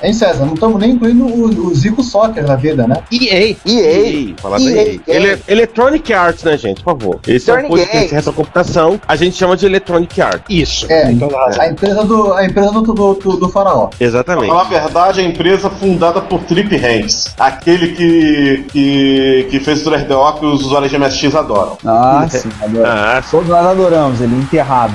[0.02, 0.44] Hein, César?
[0.44, 2.96] Não estamos nem incluindo o, o Zico Soccer da vida, né?
[3.12, 3.56] EA.
[3.66, 4.34] EA.
[4.40, 5.00] Fala da EA, EA.
[5.06, 6.82] Ele, Electronic Arts, né, gente?
[6.82, 7.20] Por favor.
[7.26, 9.00] Esse é um Electronic podcast de retrocomputação.
[9.06, 10.42] A gente chama de Electronic Arts.
[10.48, 10.86] Isso.
[10.90, 11.62] É, tem toda razão.
[11.62, 13.88] a empresa do, a empresa do, do, do, do faraó.
[14.00, 14.52] Exatamente.
[14.52, 20.38] na verdade, a empresa fundada por Trip Hanks, aquele que, que, que fez o 3DO
[20.38, 21.78] que os usuários de MSX adoram.
[21.84, 22.86] Ah, sim, adoro.
[22.86, 24.94] Ah, Todos nós adoramos, ele enterrado.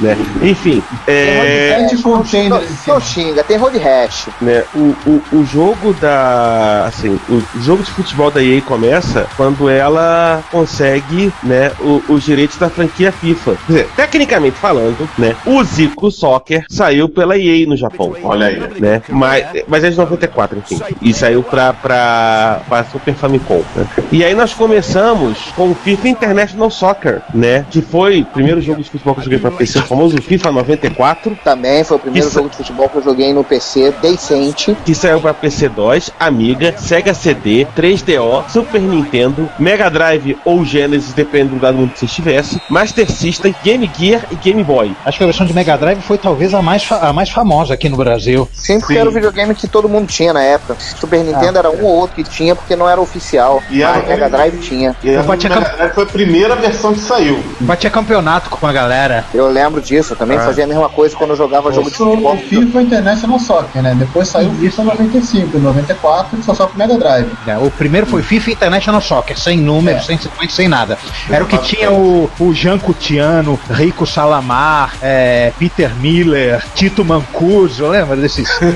[0.00, 0.16] né?
[0.42, 3.00] Enfim, é, Sete containers Não cima.
[3.00, 4.28] xinga, tem road hash.
[4.40, 6.84] né, o, o, o jogo da.
[6.86, 12.56] Assim, o jogo de futebol da EA começa quando ela consegue né, o- os direitos
[12.58, 13.56] da franquia FIFA.
[13.68, 18.14] Quer dizer, tecnicamente falando, né, o Zico Soccer saiu pela EA no Japão.
[18.24, 18.58] Olha aí.
[18.80, 19.02] Né?
[19.10, 20.80] Mas, mas é de 94, enfim.
[21.02, 23.62] E saiu pra, pra, pra Super Famicom.
[23.76, 23.86] Né?
[24.10, 27.66] E aí nós começamos com o FIFA International Soccer, né?
[27.70, 30.50] Que foi o primeiro jogo de futebol que eu joguei pra PC, o famoso FIFA
[30.52, 31.38] 94.
[31.44, 34.74] Também foi o primeiro jogo de futebol que eu joguei no PC, decente.
[34.84, 41.50] que saiu para PC-DOS, Amiga, Sega CD, 3DO, Super Nintendo, Mega Drive ou Genesis, dependendo
[41.50, 44.94] do lugar do mundo que você estivesse, Master System, Game Gear e Game Boy.
[45.04, 47.88] Acho que a versão de Mega Drive foi talvez a mais, a mais famosa aqui
[47.88, 48.48] no Brasil.
[48.52, 49.00] Sim, porque Sim.
[49.00, 50.76] era o videogame que todo mundo tinha na época.
[50.78, 51.82] Super Nintendo ah, era um é.
[51.82, 53.62] ou outro que tinha, porque não era oficial.
[53.70, 54.96] E mas a Mega Drive e, tinha.
[55.02, 55.48] E a Mega.
[55.48, 57.42] Drive foi a primeira versão que saiu.
[57.60, 59.24] Batia campeonato com a galera.
[59.34, 60.42] Eu lembro disso, eu também ah.
[60.42, 62.34] fazia a mesma coisa quando eu jogava Isso jogo de futebol.
[62.34, 63.94] O FIFA International Soccer, né?
[63.98, 67.30] Depois saiu FIFA 95, 94, só só o Mega Drive.
[67.46, 70.04] É, o primeiro foi FIFA International Soccer, sem números, é.
[70.06, 70.98] sem sequência, sem nada.
[71.30, 73.18] Era o que tinha o, o Jean Coutinho
[73.48, 78.48] Fabiano, Rico Salamar, é, Peter Miller, Tito Mancuso, lembra desses?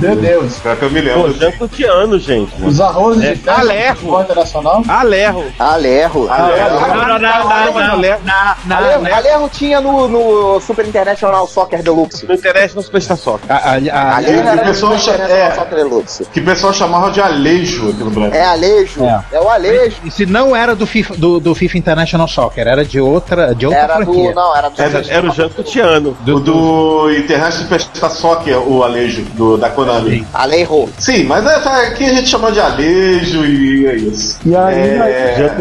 [0.00, 0.58] Meu Deus.
[0.58, 1.34] Pior que eu me lembro.
[1.58, 2.52] Pô, de ano, gente.
[2.62, 3.34] Os arrozes é.
[3.34, 3.60] de casa.
[3.60, 4.24] Alerro.
[4.34, 4.82] Nacional?
[4.86, 5.44] Alerro.
[5.58, 6.28] Alerro.
[6.30, 6.80] Alerro.
[9.14, 12.18] Alerro tinha no, no Super International Soccer Deluxe.
[12.18, 12.82] Super International
[13.16, 13.50] Soccer.
[13.50, 14.44] Alerro
[16.32, 18.34] Que o pessoal chamava de Alejo aqui no Brasil.
[18.34, 19.04] É Alejo.
[19.04, 19.24] É.
[19.32, 19.96] é, o Alejo.
[20.04, 23.66] E se não era do FIFA, do, do FIFA International Soccer, era de outra, de
[23.66, 24.28] outra era franquia.
[24.30, 25.32] Do, não, era do Era, era o
[25.64, 30.26] Jean Do, do, do Interracial Soccer, o Alejo, do, da Konami.
[30.32, 30.88] Alejo.
[30.98, 34.38] Sim, mas é, tá, aqui a gente chama de Alejo e é isso.
[34.44, 35.54] E aí, é...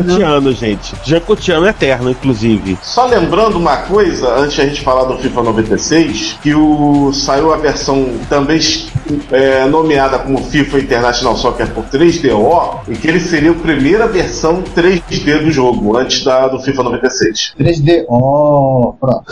[0.54, 0.96] Gente.
[1.04, 2.78] Jean é eterno, inclusive.
[2.82, 7.58] Só lembrando uma coisa, antes a gente falar do FIFA 96, que o, saiu a
[7.58, 8.60] versão também
[9.32, 14.64] é, nomeada como FIFA International Soccer por 3DO, e que ele seria a primeira versão
[14.76, 17.29] 3D do jogo, antes da, do FIFA 96.
[17.58, 19.26] 3D, oh, pronto.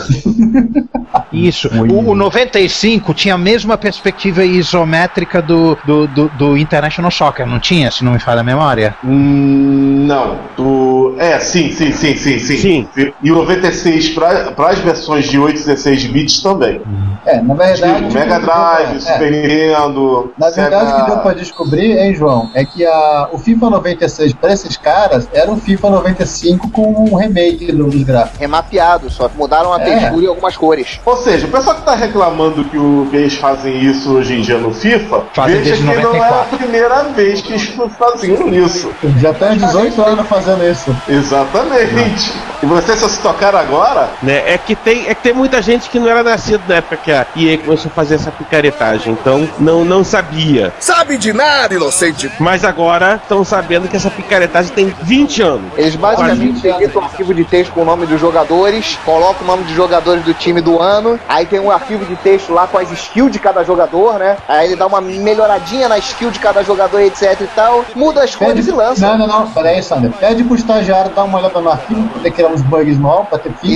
[1.32, 1.68] Isso.
[1.68, 7.60] O, o, 95 tinha a mesma perspectiva isométrica do, do, do, do International Soccer, não
[7.60, 8.94] tinha, se não me falha a memória?
[9.04, 10.38] Hum, não.
[10.58, 12.88] O, é, sim, sim, sim, sim, sim.
[12.94, 13.12] sim.
[13.22, 16.80] E o 96 para as versões de 8 16 bits também.
[17.26, 18.06] É, na verdade.
[18.06, 19.00] Tipo, Mega Drive, é.
[19.00, 20.32] Super Nintendo.
[20.38, 24.32] Na verdade, o que deu para descobrir, hein, João, é que a, o FIFA 96
[24.34, 28.38] para esses caras era um FIFA 95 com um remake os gráficos.
[28.38, 29.84] Remapeado só, mudaram a é.
[29.84, 31.00] textura e algumas cores.
[31.04, 34.58] Ou seja, o pessoal que tá reclamando que, os eles fazem isso hoje em dia
[34.58, 36.18] no FIFA, fazem veja que 94.
[36.18, 38.90] não é a primeira vez que eles faziam isso.
[39.18, 40.96] Já tem 18 anos fazendo isso.
[41.08, 42.32] Exatamente.
[42.32, 42.48] Não.
[42.62, 44.08] E vocês só se tocaram agora?
[44.22, 46.96] Né, é que tem, é que tem muita gente que não era nascido na época
[46.96, 50.72] que a EA começou a fazer essa picaretagem, então não, não sabia.
[50.80, 52.30] Sabe de nada, inocente!
[52.40, 55.72] Mas agora estão sabendo que essa picaretagem tem 20 anos.
[55.76, 59.64] Eles basicamente editam um arquivo de texto com o nome dos jogadores, colocam o nome
[59.64, 62.90] dos jogadores do time do ano, aí tem um arquivo de texto lá com as
[62.90, 64.36] skills de cada jogador, né?
[64.48, 68.34] Aí ele dá uma melhoradinha na skill de cada jogador, etc e tal, muda as
[68.34, 69.06] cores e lança.
[69.06, 70.10] Não, não, não, peraí, Sander.
[70.12, 73.72] Pede pro estagiário dar uma olhada no arquivo, daquele uns bugs novos pra ter fim.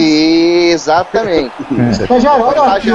[0.72, 1.52] Exatamente.
[2.10, 2.20] é.
[2.20, 2.90] Já olha tá aqui,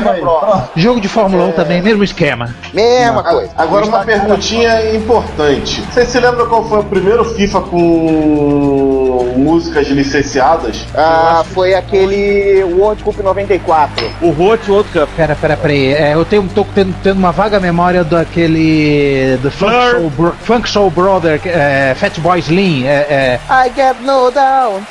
[0.76, 1.52] Jogo de Fórmula 1 é.
[1.54, 2.54] também, mesmo esquema.
[2.74, 3.52] Mesma coisa.
[3.58, 5.82] Agora uma perguntinha importante.
[5.92, 10.86] Você se lembra qual foi o primeiro FIFA com músicas licenciadas?
[10.96, 14.10] Ah, foi aquele World Cup 94.
[14.22, 15.10] O Road World Cup.
[15.16, 15.94] Pera, pera, pera aí.
[15.94, 19.38] É, eu tenho, tô tendo, tendo, uma vaga memória daquele...
[19.42, 22.86] Do Funk, Soul, Bro, Funk Soul Brother, é, Fat Boy Slim.
[22.86, 23.40] É, é...
[23.50, 24.82] I get no down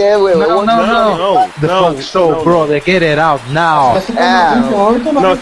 [0.00, 2.44] é, ué, não, não, não, não, The não, Funk Soul, não.
[2.44, 3.96] brother, get it out now.
[4.16, 4.54] É.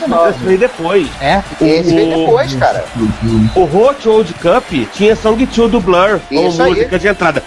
[0.09, 1.09] Não, esse veio depois.
[1.21, 1.43] É?
[1.61, 2.85] Esse veio depois, cara.
[3.55, 7.43] O Hot Old Cup tinha Song 2 do Blur, com música de entrada.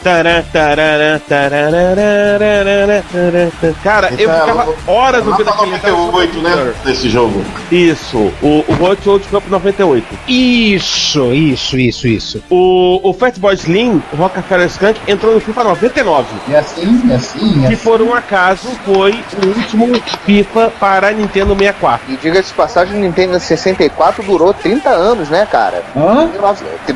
[3.84, 7.44] Cara, eu ficava horas ouvindo aquele então, 98, né, desse jogo.
[7.72, 10.06] Isso, o, Hot Old Cup 98.
[10.28, 12.44] Isso, isso, isso, isso.
[12.50, 16.28] O, Fatboy Slim, o Rockefeller Skunk, entrou no FIFA 99.
[16.48, 17.84] E assim assim, e Que assim.
[17.84, 19.88] por um acaso foi o último
[20.26, 22.12] FIFA para a Nintendo 64.
[22.14, 25.84] E diga-se de passagem, o Nintendo 64 durou 30 anos, né, cara?
[25.96, 26.30] Hã?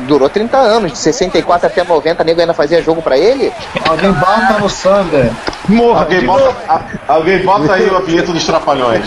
[0.06, 3.52] Durou 30 anos, de 64 até 90, nego ainda fazia jogo pra ele.
[3.88, 5.30] Alguém bata no Sander.
[5.68, 9.04] Morra, Alguém bota, a- alguém bota aí a vinheta dos Trapalhões.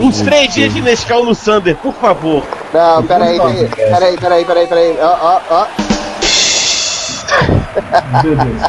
[0.00, 2.42] Uns três dias de Nescau no Sander, por favor.
[2.72, 4.98] Não, peraí, peraí, peraí, peraí, peraí, peraí.
[5.00, 5.66] Ó, ó, ó.
[8.22, 8.62] Meu Deus.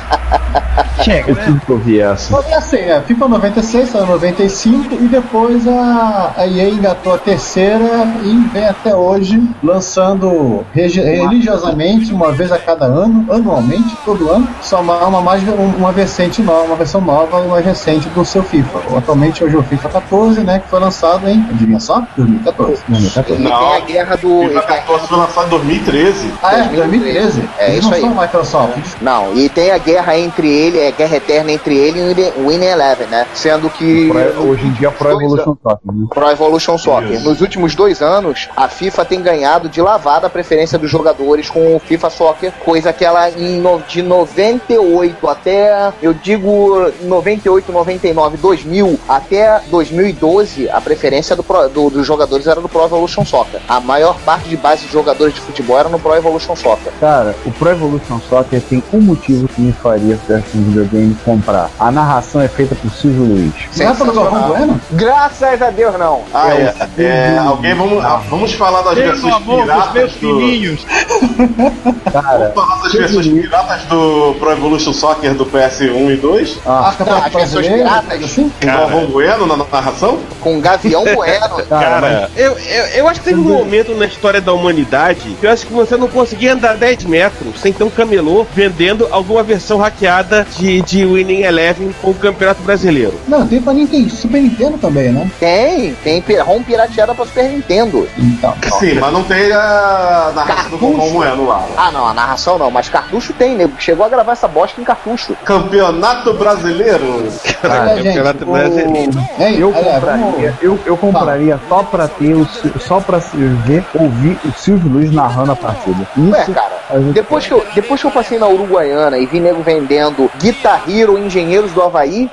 [1.03, 1.43] Chega, Eu né?
[1.45, 2.43] tive que ouvir essa.
[2.49, 7.17] E assim, é, FIFA 96, saiu em 95 e depois a, a EA engatou a
[7.17, 14.47] terceira e vem até hoje lançando religiosamente, uma vez a cada ano, anualmente, todo ano,
[14.61, 18.43] só uma, uma, mais, uma, versão nova, uma versão nova e mais recente do seu
[18.43, 18.97] FIFA.
[18.97, 22.05] Atualmente hoje é o FIFA 14, né, que foi lançado em, adivinha só?
[22.17, 22.83] 2014.
[22.87, 23.41] 2014.
[23.41, 24.41] E tem a guerra do.
[24.41, 26.33] FIFA 14 foi lançado em 2013.
[26.41, 27.49] Ah, é, 2013.
[27.57, 28.07] É, isso não aí.
[28.07, 28.77] Microsoft.
[29.01, 32.65] Não, e tem a guerra entre ele, é guerra eterna entre ele e o Winning-
[32.67, 33.25] Eleven, né?
[33.33, 34.09] Sendo que.
[34.09, 35.79] Pro- hoje em dia, Pro Evolution Soccer.
[35.93, 36.07] Né?
[36.09, 37.19] Pro Evolution Soccer.
[37.21, 41.75] Nos últimos dois anos, a FIFA tem ganhado de lavada a preferência dos jogadores com
[41.75, 48.37] o FIFA Soccer, coisa que ela em no- de 98 até, eu digo 98, 99,
[48.37, 53.61] 2000 até 2012, a preferência do do- dos jogadores era do Pro Evolution Soccer.
[53.69, 56.91] A maior parte de base de jogadores de futebol era no Pro Evolution Soccer.
[56.99, 61.69] Cara, o Pro Evolution Soccer tem um motivo que me faria ser um videogame comprar.
[61.79, 63.53] A narração é feita por Silvio Luiz.
[63.77, 64.81] Não é pelo Galvão Bueno?
[64.91, 66.21] Graças a Deus, não.
[66.33, 66.61] Ah, É
[66.97, 67.03] é.
[67.03, 70.85] é, filho alguém, vamos, ah, vamos falar das Pelo versões amor piratas meus do, filhinhos.
[72.11, 76.59] Cara, Vamos falar das versões piratas do Pro Evolution Soccer do PS1 e 2?
[76.65, 78.23] ah, Ah, campeonato as pessoas brasileiro, piratas.
[78.23, 78.49] assim?
[78.61, 80.19] Com Galvão Bueno na narração?
[80.41, 81.63] Com Gavião Bueno.
[81.69, 85.45] cara, Cara, eu, eu, eu acho que teve um momento na história da humanidade que
[85.45, 88.76] eu acho que você não conseguia andar 10 metros sem ter um camelô vendendo
[89.11, 93.13] alguma versão hackeada de, de Winning Eleven com o Campeonato Brasileiro.
[93.27, 95.29] Não, tem pra Nintendo, Super Nintendo também, né?
[95.39, 98.07] Tem, tem ROM pirateada pra Super Nintendo.
[98.17, 98.53] Então.
[98.79, 101.65] Sim, mas não tem a narração do Galvão Bueno lá.
[101.77, 103.73] Ah, não, a narração não, mas cartucho tem, nego.
[103.79, 105.35] Chegou a gravar essa bosta em cartucho.
[105.43, 107.27] Campeonato Brasileiro?
[107.61, 109.11] Campeonato Brasileiro.
[109.57, 112.47] Eu olha, compraria, vamos- eu, eu compraria só pra ter o
[112.79, 116.07] só pra ver, ouvir o Silvio Luiz narrando a partida.
[116.17, 116.76] Ué, Isso cara, a gente-
[117.13, 121.17] depois que, eu, depois que eu passei na Uruguaiana e vi nego vendendo Guitar Hero
[121.17, 122.29] Engenheiros do Havaí,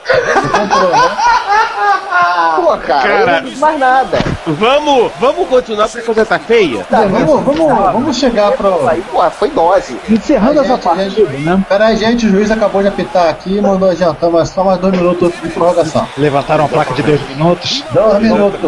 [0.52, 1.16] comprou, né?
[2.56, 3.20] pô, cara, Cara.
[3.20, 4.18] eu não digo mais nada.
[4.46, 6.84] Vamos, vamos continuar porque a coisa tá feia?
[6.84, 8.88] Tá, vamos, vamos, vamos chegar pro.
[8.88, 9.96] Aí, pô, foi dose.
[10.08, 11.22] Encerrando essa gente.
[11.22, 11.64] né?
[11.68, 14.78] Pera aí, gente, o juiz acabou de apitar aqui e mandou adiantar mas só mais
[14.78, 16.06] dois minutos de prorrogação.
[16.16, 17.84] Levantaram a placa de dois minutos.
[17.92, 18.60] Dois minutos.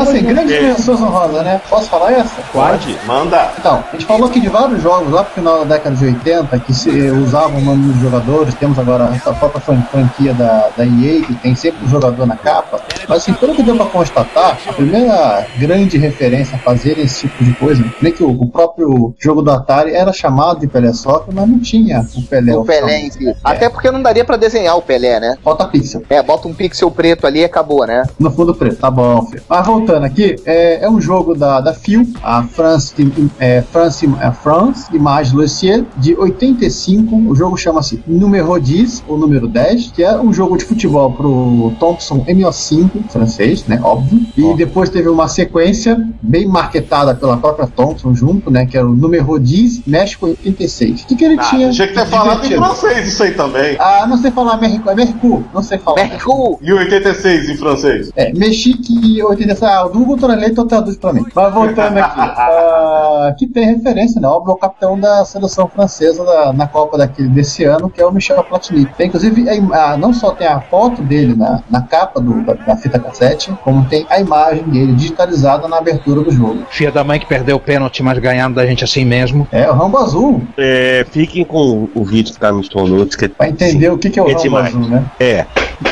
[0.00, 0.60] Assim, grandes É.
[0.60, 1.60] menções honrosas, né?
[1.68, 2.34] Posso falar essa?
[2.52, 2.98] Pode?
[3.06, 3.50] Manda.
[3.58, 6.58] Então, a gente falou aqui de vários jogos lá pro final da década de 80
[6.60, 8.54] que se usavam o nome dos jogadores.
[8.54, 12.36] Temos agora essa própria fran- franquia da, da EA, que tem sempre um jogador na
[12.36, 12.80] capa.
[13.08, 17.44] Mas assim, pelo que deu pra constatar, a primeira grande referência a fazer esse tipo
[17.44, 21.34] de coisa, nem que o, o próprio jogo do Atari era chamado de Pelé Soccer,
[21.34, 22.54] mas não tinha o Pelé.
[22.56, 23.34] O Pelé em si.
[23.42, 25.36] Até porque não daria pra desenhar o Pelé, né?
[25.42, 26.02] Falta pixel.
[26.10, 28.04] É, bota um pixel preto ali e acabou, né?
[28.18, 29.42] No fundo preto, tá bom, filho.
[29.48, 32.94] Mas voltando aqui, é, é um jogo da, da FIU, a France,
[33.38, 37.30] é, France, é, France Image Logiciel, de 85.
[37.30, 41.72] O jogo chama-se Número 10, ou número 10, que é um jogo de futebol pro
[41.78, 43.80] Thompson MO5, francês, né?
[43.82, 44.26] Óbvio.
[44.36, 48.66] E depois teve uma sequência bem marketada pela própria Thompson junto, né?
[48.66, 51.02] Que era o Número 10 México 86.
[51.02, 51.70] O que, que ele Ah, tinha?
[51.70, 53.76] tinha que ter de falado em francês isso aí também.
[53.78, 56.02] Ah, não sei falar Mercou, é Mercou, não sei falar.
[56.02, 56.58] Mercou!
[56.60, 58.10] E 86 em francês?
[58.16, 59.62] É, Mexique 86.
[59.62, 61.24] Ah, o Google Translate traduz pra mim.
[61.34, 62.20] Mas voltando aqui.
[62.20, 64.28] ah, que tem referência, né?
[64.28, 68.12] Óbvio, ao capitão da seleção francesa da- na Copa daquele, desse ano, que é o
[68.12, 68.86] Michel Platini.
[68.96, 72.54] Tem, inclusive, a ah, não só tem a foto dele na, na capa do, da,
[72.54, 76.64] da fita cassete, como tem a imagem dele digitalizada na abertura do jogo.
[76.70, 79.46] Filha da mãe que perdeu o pênalti, mas ganhando da gente assim mesmo.
[79.52, 83.16] É o Rambo Azul, É, fiquem com o vídeo que tá nos notes.
[83.16, 84.66] Que, pra entender o que, que é o É Rambo demais.
[84.74, 85.04] Azul, né?
[85.20, 85.46] É,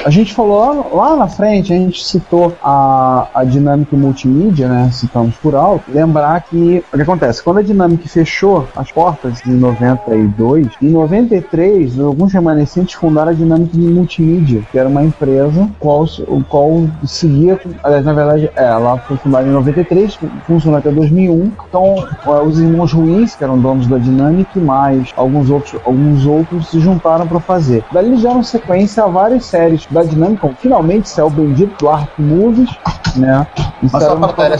[0.04, 4.90] A gente falou lá, na frente, a gente citou a, a dinâmica multimídia, né?
[4.92, 5.84] Citamos por alto.
[5.92, 7.42] Lembrar que o que acontece?
[7.42, 13.76] Quando a dinâmica fechou as portas em 92, em 93, alguns remanescentes fundaram a dinâmica
[13.76, 19.16] multimídia, que era uma empresa qual, o qual seguia, aliás, na verdade, é, ela foi
[19.16, 21.52] fundada em 93, funcionou até 2001.
[21.68, 21.94] Então,
[22.46, 27.26] os irmãos Ruiz, que eram donos da Dynamic, mais alguns outros, alguns outros se juntaram
[27.26, 27.84] para fazer.
[27.92, 32.10] Daí eles deram sequência a várias séries da Dynamic, finalmente saiu o bendito do Arc
[32.18, 32.70] Movies,
[33.16, 33.46] né?
[33.82, 34.56] Mas só para?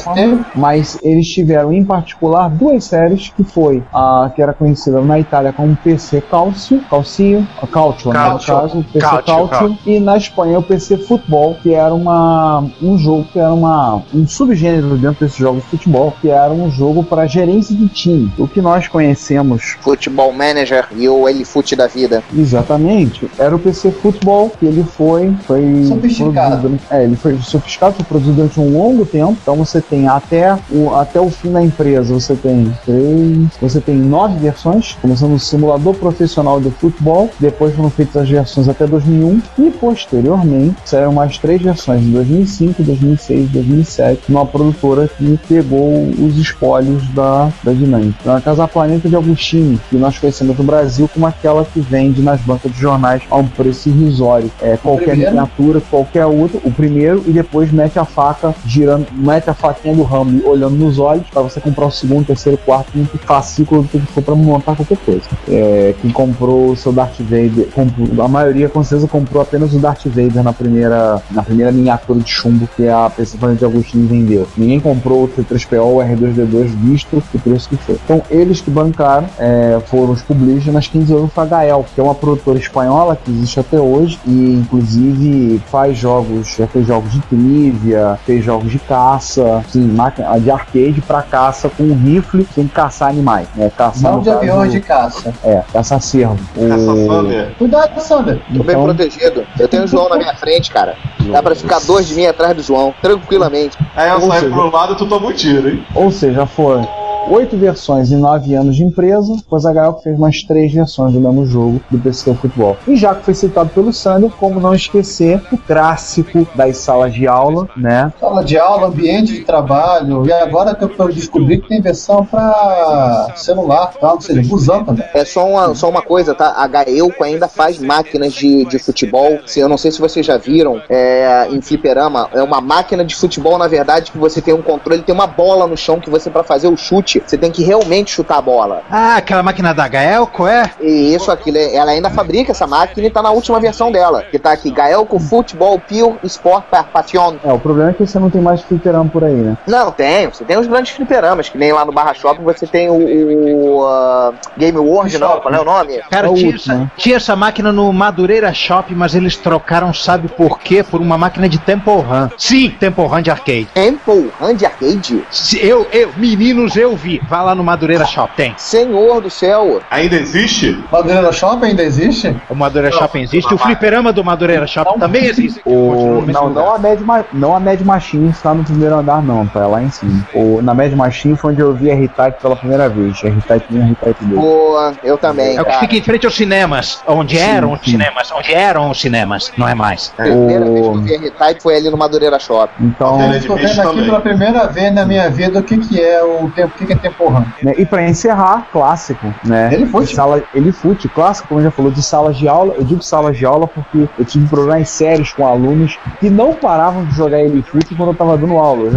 [0.54, 5.52] Mas eles tiveram em particular duas séries que foi a que era conhecida na Itália
[5.52, 9.78] como PC Calcio, Calcio, Calcio, né, no caso, PC Calcio, Calcio, Calcio.
[9.86, 14.26] e na Espanha o PC Futebol, que era uma um jogo que era uma um
[14.26, 18.32] subgênero dentro desse jogo de futebol, que era um jogo para gerência de time.
[18.38, 22.22] O que nós conhecemos Futebol Manager e o Elifute da vida.
[22.36, 23.28] Exatamente.
[23.38, 26.60] Era o PC Futebol que ele foi, foi Sofisticado.
[26.60, 29.36] produzido- É, ele foi sofisticado, foi produzido durante um longo tempo.
[29.42, 33.96] Então você tem até o, até o fim da empresa, você tem três, você tem
[34.04, 37.30] nove versões, começando no simulador profissional de futebol.
[37.38, 42.82] Depois foram feitas as versões até 2001 e posteriormente saíram mais três versões, em 2005,
[42.82, 48.18] 2006, 2007, numa produtora que pegou os espólios da, da Dinâmica.
[48.24, 52.40] Na Casa Planeta de Agostini, que nós conhecemos no Brasil como aquela que vende nas
[52.40, 54.50] bancas de jornais a um preço irrisório.
[54.60, 59.54] É, qualquer miniatura, qualquer outra, o primeiro, e depois mete a faca girando, mete a
[59.54, 63.84] faquinha do ramo olhando nos olhos para você comprar o segundo, terceiro, quarto, quinto fascículo
[64.00, 65.22] for para montar qualquer coisa.
[65.48, 69.78] É, quem comprou o seu Darth Vader, comprou- a maioria com certeza comprou apenas o
[69.78, 74.46] Darth Vader na primeira, na primeira miniatura de chumbo que a Planeta de Agostinho vendeu.
[74.56, 77.96] Ninguém comprou o C3PO, o R2D2, visto o preço que foi.
[78.04, 82.00] Então, eles que bancaram é, foram os publishers, mas quem desenvolveu foi a Gael, que
[82.00, 87.12] é uma produtora espanhola que existe até hoje e, inclusive, faz jogos, já fez jogos
[87.12, 92.66] de trivia, fez jogos de caça, máquina de arcade pra caça com um rifle, sem
[92.66, 93.70] caçar animais, né?
[93.92, 95.34] Caçar, Não de caso, aviões de caça.
[95.44, 96.38] É, caça cervo.
[96.56, 97.46] O- Caça-fome.
[97.58, 98.36] Cuidado, Sander.
[98.38, 99.46] Tô bem Então, protegido.
[99.58, 100.94] Eu tenho o João na minha frente, cara.
[101.20, 103.76] Dá pra ficar dois de mim atrás do João, tranquilamente.
[103.96, 105.84] Aí eu Ou saio seja- pro lado e tu toma um tiro, hein?
[105.94, 106.86] Ou seja, foram
[107.30, 111.20] oito versões em nove anos de empresa, pois a Gael fez mais três versões do
[111.20, 112.76] mesmo jogo do PC Futebol.
[112.86, 117.26] E já que foi citado pelo Sander, como não esquecer o clássico das salas de
[117.26, 118.12] aula, né?
[118.20, 120.26] Sala de aula, ambiente de trabalho.
[120.26, 124.12] E agora que eu descobri que tem versão pra celular, tá?
[124.12, 125.04] Ou seja, busão também.
[125.14, 126.54] É só uma, só uma coisa, tá?
[126.56, 129.38] A Gaelco ainda faz máquinas de, de futebol.
[129.46, 132.28] Se- Eu não sei se vocês já viram é, em fliperama.
[132.32, 135.66] É uma máquina de futebol, na verdade, que você tem um controle, tem uma bola
[135.66, 138.82] no chão que você, pra fazer o chute, você tem que realmente chutar a bola.
[138.90, 140.70] Ah, aquela máquina da Gael, qual é?
[140.80, 144.22] E isso, aquilo, é- ela ainda fabrica essa máquina e tá na última versão dela.
[144.22, 147.36] Que tá aqui, Gaelco Futebol Pure Sport par Passion.
[147.44, 149.56] É, o problema é que você não tem mais fliperama por aí, né?
[149.66, 150.26] Não, tem.
[150.28, 153.86] Você tem os grandes fliperamas, que nem lá no Barra Shopping você tem o, o,
[153.86, 156.00] ah, Game World, não, qual é o nome?
[156.10, 156.90] Cara, É o tinha, último, essa, né?
[156.96, 160.82] tinha essa máquina no Madureira Shop, mas eles trocaram, sabe por quê?
[160.82, 162.28] Por uma máquina de Temple Run.
[162.38, 163.68] Sim, Temple Run de arcade.
[163.74, 165.24] Temple Hand Arcade?
[165.30, 166.96] Se Eu, eu, meninos, eu
[167.28, 168.54] Vá lá no Madureira Shop, tem.
[168.56, 169.80] Senhor do céu!
[169.90, 170.78] Ainda existe?
[170.90, 172.36] Madureira Shopping ainda existe?
[172.48, 173.52] O Madureira Shop existe.
[173.54, 175.60] O fliperama do Madureira Shop também existe.
[175.64, 179.46] O, não, não a, Mad Ma- não a Mad Machine está no primeiro andar, não,
[179.46, 179.60] tá?
[179.60, 180.26] É lá em cima.
[180.34, 183.20] O, na Mad Machine foi onde eu vi a R-Type pela primeira vez.
[183.24, 184.40] A R-Type 1 e a R-Type 2.
[184.40, 187.02] Boa, eu também, É o que fica em frente aos cinemas.
[187.06, 187.90] Onde Sim, eram os sim.
[187.92, 188.32] cinemas.
[188.32, 189.52] Onde eram os cinemas.
[189.56, 190.12] Não é mais.
[190.18, 192.84] A primeira O- vez que eu vi R-Type foi ali no Madureira Shopping.
[192.86, 194.04] Então, é Estou vendo aqui também.
[194.04, 196.93] pela primeira vez na minha vida o que, que é o tempo, o que, que
[196.94, 197.44] é tempo run.
[197.62, 199.70] né, e pra encerrar, clássico, né?
[199.72, 200.14] Ele fute.
[200.14, 202.74] Sala, ele fute, clássico, como já falou, de salas de aula.
[202.76, 207.04] Eu digo salas de aula porque eu tive problemas sérios com alunos que não paravam
[207.04, 208.90] de jogar ele fute quando eu tava dando aula.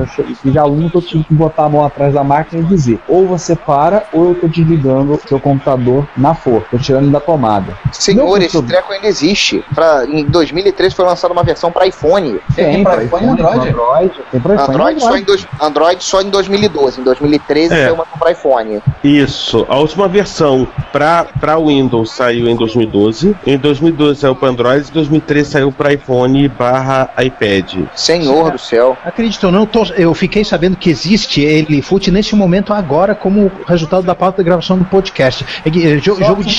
[0.46, 3.00] Eu já aluno que eu tive que botar a mão atrás da máquina e dizer:
[3.08, 7.20] ou você para, ou eu tô desligando seu computador na força, tô tirando ele da
[7.20, 7.78] tomada.
[7.92, 9.64] Senhor, esse treco ainda existe.
[9.74, 12.40] Pra, em 2013 foi lançada uma versão pra iPhone.
[12.56, 13.70] Tem pra iPhone e Android?
[13.70, 14.12] Android.
[14.32, 17.02] Tem iPhone e Android só, em dois, Android só em 2012.
[17.02, 17.87] Em 2013 É.
[17.88, 18.80] foi uma pra iPhone.
[19.04, 24.94] Isso, a última versão para Windows saiu em 2012, em 2012 saiu para Android, em
[24.94, 27.74] 2013 saiu para iPhone barra iPad.
[27.96, 28.98] Senhor do céu.
[29.06, 33.52] Acredito ou não, tô- eu fiquei sabendo que existe ele fute nesse momento agora como
[33.68, 35.46] resultado da pauta da gravação do podcast.
[35.66, 36.54] É que, eh, jo- jogo, de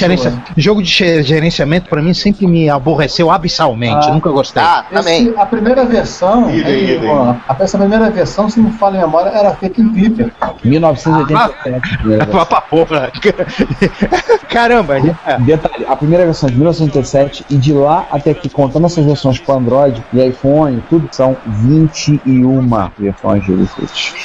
[0.56, 4.12] jogo de ge- gerenciamento pra mim sempre me aborreceu abissalmente, Ah.
[4.12, 4.62] nunca gostei.
[4.62, 5.28] Ah, também.
[5.28, 7.10] Esse- a primeira versão, Idem, idem.
[7.58, 10.30] essa primeira versão, se não fala em memória, era feita em Clipper.
[11.26, 11.98] 1987.
[11.98, 12.38] primeira versão.
[12.40, 13.12] Vá pra porra.
[14.48, 15.38] Caramba, é.
[15.40, 19.54] Detalhe, a primeira versão de 1987 e de lá até aqui, contando essas versões para
[19.56, 22.66] Android e iPhone, tudo são 21
[22.98, 23.58] versões de.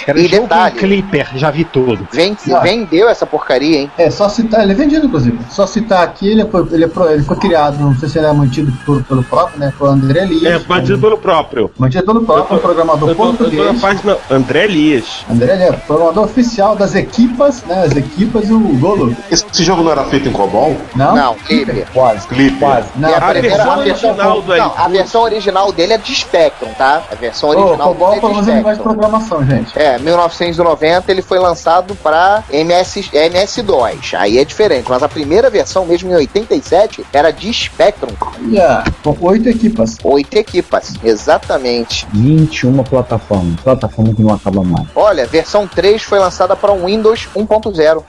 [0.07, 0.75] Era E jogo detalhe.
[0.77, 2.07] Clipper, já vi tudo.
[2.11, 2.59] Vem- Ah.
[2.59, 3.91] vendeu essa porcaria, hein?
[3.97, 5.37] É, só citar, ele é vendido, inclusive.
[5.49, 8.27] Só citar aqui, ele foi, ele, é pro- ele foi criado, não sei se ele
[8.27, 9.73] é mantido por, pelo próprio, né?
[9.77, 10.43] Foi o André Elias.
[10.43, 11.69] É, batido pelo próprio.
[11.77, 13.81] Mantido pelo próprio, um programador Eu tô, eu tô na português.
[13.81, 15.25] página André Elias.
[15.29, 17.83] André ele é programador oficial das equipas, né?
[17.85, 19.15] As equipas e o Golo.
[19.31, 20.75] Esse jogo não era feito em COBOL?
[20.95, 21.15] Não?
[21.15, 21.87] Não, Clipper.
[21.93, 22.59] Quase, Clipper.
[22.59, 22.87] quase.
[22.95, 25.97] Não, E a, A versão a versão, original do não, a versão original dele é
[25.97, 27.03] de Spectrum, tá?
[27.09, 28.83] A versão original COBOL dele é pelo de menos é Spectrum.
[28.83, 29.79] programação, gente.
[29.79, 34.13] É, 1990 ele foi lançado para MS, MS2.
[34.17, 38.11] Aí é diferente, mas a primeira versão, mesmo em 87, era de Spectrum.
[38.19, 39.97] Olha, com oito equipas.
[40.03, 42.05] Oito equipas, exatamente.
[42.13, 43.59] 21 plataformas.
[43.61, 44.87] Plataforma que não acaba mais.
[44.95, 48.03] Olha, versão 3 foi lançada para o Windows 1.0.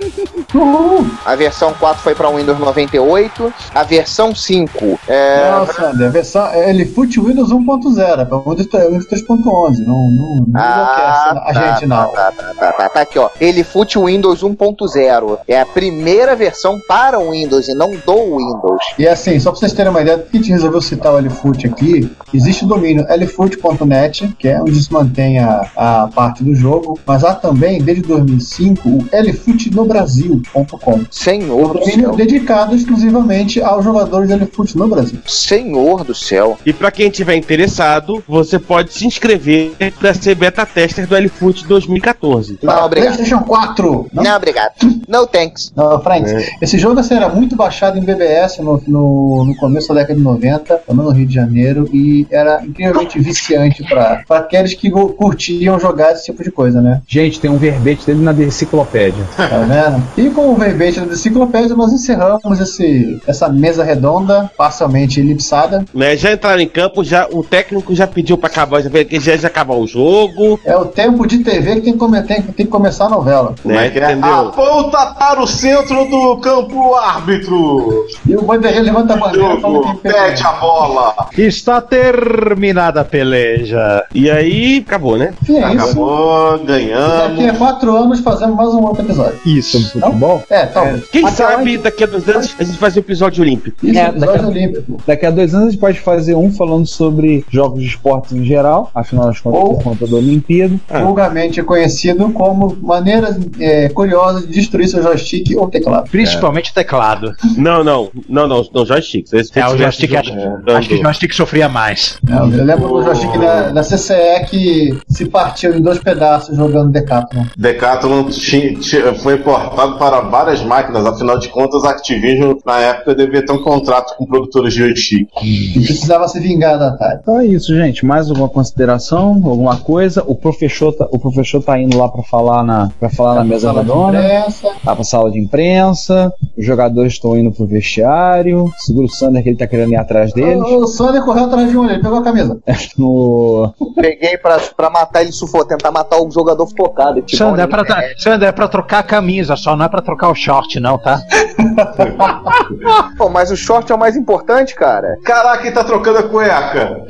[0.54, 1.06] Uhul.
[1.26, 3.52] A versão 4 foi para o Windows 98.
[3.74, 8.66] A versão 5 é, Nossa, André, a versão, ele fute Windows 1.0, é para Windows
[8.68, 9.78] 3- Windows 3.11.
[9.84, 12.08] Não, não, não enlouquece Ah, a tá, gente, não.
[12.12, 13.28] Tá, tá, tá, tá, tá aqui, ó.
[13.40, 15.38] Ele fute Windows 1.0.
[15.48, 18.82] É a primeira versão para o Windows e não do Windows.
[18.96, 21.18] E assim, só pra vocês terem uma ideia, por que a gente resolveu citar o
[21.18, 22.08] LFoot aqui?
[22.32, 27.24] Existe o domínio lfoot.net, que é onde se mantém a, a parte do jogo, mas
[27.24, 28.43] há também, desde 2005,
[28.84, 31.04] o lfootnobrasil.com.
[31.10, 32.16] Senhor do Domínio céu.
[32.16, 35.18] dedicado exclusivamente aos jogadores de LFoot no Brasil.
[35.26, 36.58] Senhor do céu.
[36.64, 41.66] E pra quem tiver interessado, você pode se inscrever pra ser beta tester do LFoot
[41.66, 42.58] 2014.
[42.62, 43.14] Não, obrigado.
[43.14, 44.06] PlayStation 4!
[44.12, 44.72] Não, Não, obrigado.
[45.08, 45.72] No thanks.
[45.76, 49.94] não Franks, esse jogo assim, era muito baixado em BBS no, no, no começo da
[49.94, 54.74] década de 90, também no Rio de Janeiro, e era incrivelmente viciante pra pra aqueles
[54.74, 57.02] que curtiam jogar esse tipo de coisa, né?
[57.06, 59.24] Gente, tem um verbete dele na enciclopédia.
[59.36, 60.02] Tá vendo?
[60.16, 65.84] E com o verbete da enciclopédia, nós encerramos esse, essa mesa redonda, parcialmente elipsada.
[65.94, 69.20] Né, já entraram em campo, já o técnico já pediu pra acabar, já, veio que
[69.20, 70.58] já, já acabar o jogo.
[70.64, 73.54] É o tempo de TV que tem que, come- tem, tem que começar a novela.
[73.62, 74.12] Como é que é?
[74.14, 78.06] Aponta para o centro do campo árbitro.
[78.26, 79.56] E o bandeirinha levanta a bandeira
[80.02, 81.14] pede a bola.
[81.36, 84.04] Está terminada a peleja.
[84.14, 85.32] E aí, acabou, né?
[85.42, 85.84] Enfim, é isso.
[85.84, 87.44] Acabou, Daqui ganhamos.
[87.48, 89.38] a quatro anos fazemos mais um outro episódio.
[89.46, 89.90] Isso.
[89.90, 90.42] Futebol?
[90.50, 91.06] É, talvez.
[91.08, 93.76] Quem Até sabe daqui a dois anos a gente faz um episódio olímpico.
[93.86, 94.96] Isso, É, episódio daqui a- olímpico.
[95.06, 98.44] Daqui a dois anos a gente pode fazer um falando sobre jogos de esportes em
[98.44, 100.74] geral, afinal das contas, Ou- por conta da Olimpíada.
[101.02, 106.08] Vulgarmente conhecido como maneiras é, curiosas de destruir seu joystick ou teclado.
[106.10, 107.32] Principalmente o teclado.
[107.56, 109.26] Não, não, não, não, não joystick.
[109.32, 112.18] Esse É, o joystick tivesse acho, acho que o joystick sofria mais.
[112.28, 116.90] É, Eu lembro do joystick da, da CCE que se partiu em dois pedaços jogando
[116.90, 117.44] Decathlon.
[117.56, 123.14] Decathlon ti- ti- foi importado para várias máquinas, afinal de contas, a Activision na época
[123.14, 125.28] devia ter um contrato com produtores de joystick.
[125.42, 127.18] E precisava se vingar da Atari.
[127.22, 128.04] Então é isso, gente.
[128.06, 129.32] Mais alguma consideração?
[129.44, 130.22] Alguma coisa?
[130.26, 133.72] O professor tá, o professor tá indo lá pra falar na, pra falar na mesa
[133.72, 134.18] redonda.
[134.18, 134.68] imprensa.
[134.84, 136.32] Tá pra sala de imprensa.
[136.56, 138.70] Os jogadores estão indo pro vestiário.
[138.78, 140.62] Segura o Sander que ele tá querendo ir atrás deles.
[140.62, 142.58] O, o Sander correu atrás de um, ele pegou a camisa.
[142.96, 143.72] No...
[143.96, 147.22] Peguei pra, pra matar ele sufocar, tentar matar o jogador sufocado.
[147.22, 150.00] Tipo, Isso é, pra, tra- isso é pra trocar a camisa, só não é pra
[150.02, 151.20] trocar o short, não, tá?
[153.16, 155.18] Pô, mas o short é o mais importante, cara.
[155.24, 157.04] Caraca, quem tá trocando a cueca?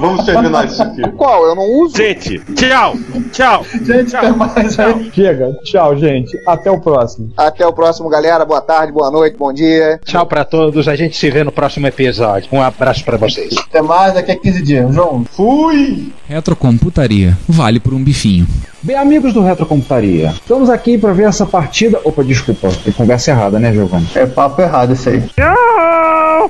[0.00, 1.02] Vamos terminar isso aqui.
[1.12, 1.44] Qual?
[1.46, 1.96] Eu não uso.
[1.96, 2.94] Gente, tchau,
[3.32, 3.64] tchau.
[3.82, 5.10] Gente, até mais aí.
[5.12, 5.52] Chega.
[5.64, 6.38] Tchau, gente.
[6.46, 7.30] Até o próximo.
[7.36, 8.44] Até o próximo, galera.
[8.44, 10.00] Boa tarde, boa noite, bom dia.
[10.04, 12.48] Tchau pra todos, a gente se vê no próximo episódio.
[12.52, 13.54] Um abraço pra vocês.
[13.58, 14.94] Até mais daqui a 15 dias.
[14.94, 15.24] João.
[15.32, 16.12] Fui!
[16.28, 17.36] Retrocomputaria.
[17.48, 18.46] Vale por um bifinho.
[18.82, 21.98] Bem, amigos do Retrocomputaria, estamos aqui para ver essa partida.
[22.04, 24.06] Opa, desculpa, tem conversa errada, né, Giovanni?
[24.14, 25.24] É papo errado isso aí.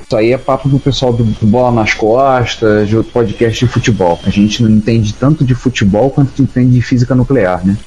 [0.01, 3.71] Isso aí é papo do pessoal do do Bola nas Costas, de outro podcast de
[3.71, 4.19] futebol.
[4.25, 7.77] A gente não entende tanto de futebol quanto entende de física nuclear, né?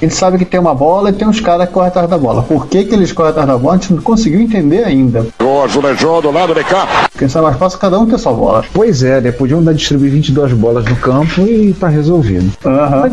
[0.00, 2.42] Ele sabe que tem uma bola e tem uns caras que correm atrás da bola.
[2.42, 3.74] Por que, que eles correm atrás da bola?
[3.74, 5.26] A gente não conseguiu entender ainda.
[5.62, 6.88] Azulejou do lado de cá.
[7.18, 8.64] Quem sabe mais fácil cada um ter sua bola.
[8.72, 9.30] Pois é, né?
[9.30, 12.50] Podiam dar distribuir 22 bolas no campo e tá resolvido.
[12.64, 13.10] Aham.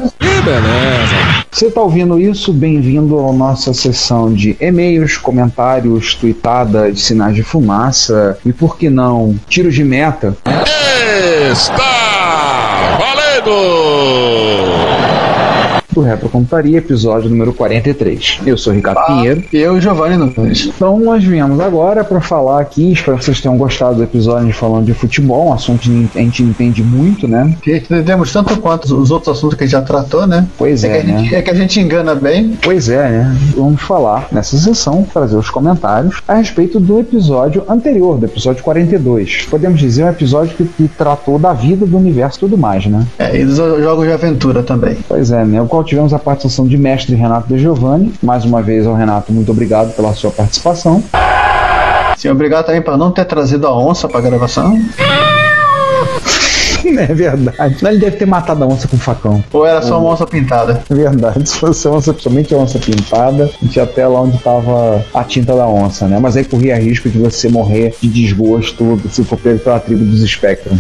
[1.52, 2.54] Você tá ouvindo isso?
[2.54, 9.36] Bem-vindo à nossa sessão de e-mails, comentários, tweetadas, sinais de fumaça e, por que não,
[9.50, 10.38] tiros de meta.
[11.52, 13.58] Está valendo!
[15.98, 18.42] Do Retrocomputaria, episódio número 43.
[18.46, 19.44] Eu sou o Ricardo Pinheiro.
[19.52, 20.68] E eu, Giovanni Nunes.
[20.68, 24.86] Então, nós viemos agora para falar aqui, espero que vocês tenham gostado do episódio falando
[24.86, 27.56] de futebol, um assunto que a gente entende muito, né?
[27.64, 30.48] Que entendemos tanto quanto os outros assuntos que a gente já tratou, né?
[30.56, 31.20] Pois É, é, que, a né?
[31.20, 32.56] gente, é que a gente engana bem.
[32.62, 33.38] Pois é, né?
[33.56, 39.48] Vamos falar nessa sessão, trazer os comentários a respeito do episódio anterior, do episódio 42.
[39.50, 43.04] Podemos dizer um episódio que, que tratou da vida, do universo e tudo mais, né?
[43.18, 44.98] É, e dos jogos de aventura também.
[45.08, 45.60] Pois é, né?
[45.60, 48.14] O qual tivemos a participação de mestre Renato De Giovanni.
[48.22, 51.04] Mais uma vez ao Renato, muito obrigado pela sua participação.
[52.18, 54.78] Sim, obrigado também por não ter trazido a onça pra gravação.
[56.86, 57.76] É verdade.
[57.86, 59.44] Ele deve ter matado a onça com facão.
[59.52, 60.84] Ou era só uma onça pintada.
[60.90, 61.44] É verdade.
[61.50, 65.24] Se fosse onça, somente a onça pintada, a gente ia até lá onde tava a
[65.24, 66.18] tinta da onça, né?
[66.20, 70.22] Mas aí corria risco de você morrer de desgosto se for pego pela tribo dos
[70.30, 70.78] Spectrum.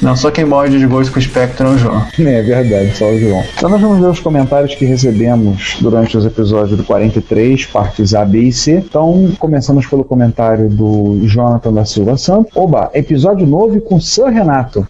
[0.00, 2.06] Não, só quem morre de desgosto com o Spectrum é o João.
[2.26, 3.42] É verdade, só o João.
[3.56, 8.24] Então nós vamos ver os comentários que recebemos durante os episódios do 43, partes A,
[8.24, 8.72] B e C.
[8.72, 12.52] Então, começamos pelo comentário do Jonathan da Silva Santos.
[12.54, 14.86] Oba, episódio novo com Sir Renato.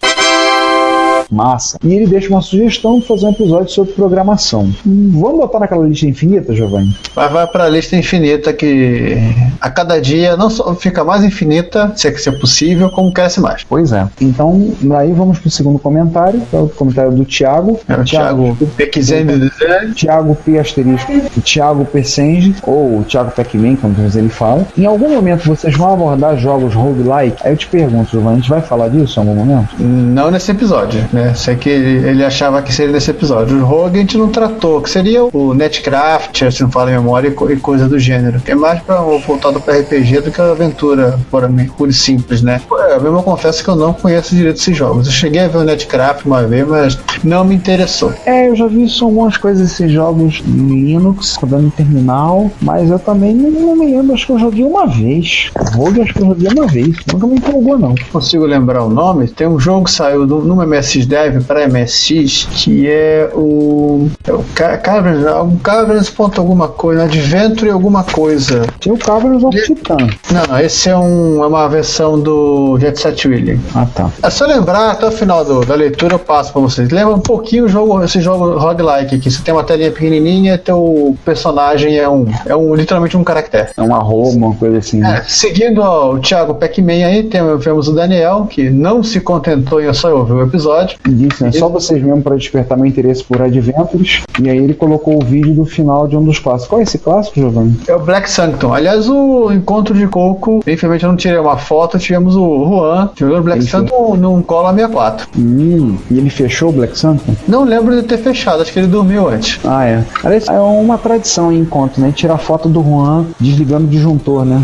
[1.31, 1.77] Massa.
[1.83, 4.71] E ele deixa uma sugestão de fazer um episódio sobre programação.
[4.85, 6.95] Hum, vamos botar naquela lista infinita, Giovanni?
[7.15, 9.17] Vai, vai pra lista infinita que
[9.59, 13.13] a cada dia não só fica mais infinita, se é que isso é possível, como
[13.13, 13.63] cresce mais.
[13.63, 14.07] Pois é.
[14.21, 17.79] Então, aí vamos pro segundo comentário, que é o comentário do Thiago.
[17.87, 19.51] É o Thiago Pequizende
[19.95, 21.11] Thiago P asterisco,
[21.41, 24.65] Thiago Persenge, ou Thiago Pac-Man, como às vezes ele fala.
[24.77, 27.37] Em algum momento vocês vão abordar jogos roguelike?
[27.43, 29.75] Aí eu te pergunto, Giovanni, a gente vai falar disso em algum momento?
[29.79, 31.33] Não nesse episódio, né?
[31.33, 33.57] Sei que ele, achava que seria nesse episódio.
[33.57, 37.27] O rogue a gente não tratou, que seria o Netcraft, se não fala em memória,
[37.29, 38.41] e co- coisa do gênero.
[38.45, 41.49] É mais pra, voltado para RPG do que a aventura pura,
[41.87, 42.61] e simples, né?
[42.91, 45.07] Eu mesmo confesso que eu não conheço direito esses jogos.
[45.07, 48.13] Eu cheguei a ver o Netcraft uma vez, mas não me interessou.
[48.25, 52.89] É, eu já vi isso, algumas coisas desses jogos em Linux, rodando em terminal, mas
[52.89, 55.49] eu também não, não me lembro, acho que eu joguei uma vez.
[55.73, 57.95] Rogue acho que eu joguei uma vez, nunca me empolgou não.
[58.11, 59.27] consigo lembrar o nome.
[59.27, 64.09] Tem um jogo que saiu do, no MSX Dev para MSX que é o.
[64.25, 68.65] É o Ca- Caverns, algum Caverns ponto alguma coisa, Adventure alguma coisa.
[68.79, 69.97] Tem o Caverns of Titan.
[70.31, 73.59] Não, não, esse é, um, é uma versão do Jet Set Willy.
[73.75, 74.09] Ah tá.
[74.21, 76.89] É só lembrar, até o final do- da leitura eu passo pra vocês.
[76.89, 79.31] Lembra um pouquinho o jogo, esse jogo roguelike aqui.
[79.31, 83.69] Você tem uma telinha pequenininha e teu personagem é um, é um literalmente um caractere.
[83.77, 85.03] É um arroba, uma coisa assim.
[85.05, 89.81] É, seguindo ó, o Thiago Pac-Man aí, temos, temos o Daniel, que não se contentou
[89.81, 90.96] em só ouvir o episódio.
[91.05, 91.51] E disse, né?
[91.51, 94.23] Só vocês mesmo para despertar meu interesse por Adventures.
[94.41, 96.67] E aí ele colocou o vídeo do final de um dos clássicos.
[96.67, 97.77] Qual é esse clássico, Giovanni?
[97.87, 98.73] É o Black Sanctum.
[98.73, 103.43] Aliás, o encontro de Coco, infelizmente eu não tirei uma foto, tivemos o Juan jogando
[103.43, 105.27] Black Ele Sanctum num Cola 64.
[105.37, 107.23] Hum, e ele fechou o Black Santa?
[107.47, 109.59] Não lembro de ter fechado, acho que ele dormiu antes.
[109.63, 110.03] Ah, é.
[110.23, 112.11] Aliás, É uma tradição em encontro, né?
[112.15, 114.61] Tirar foto do Juan desligando o disjuntor, né?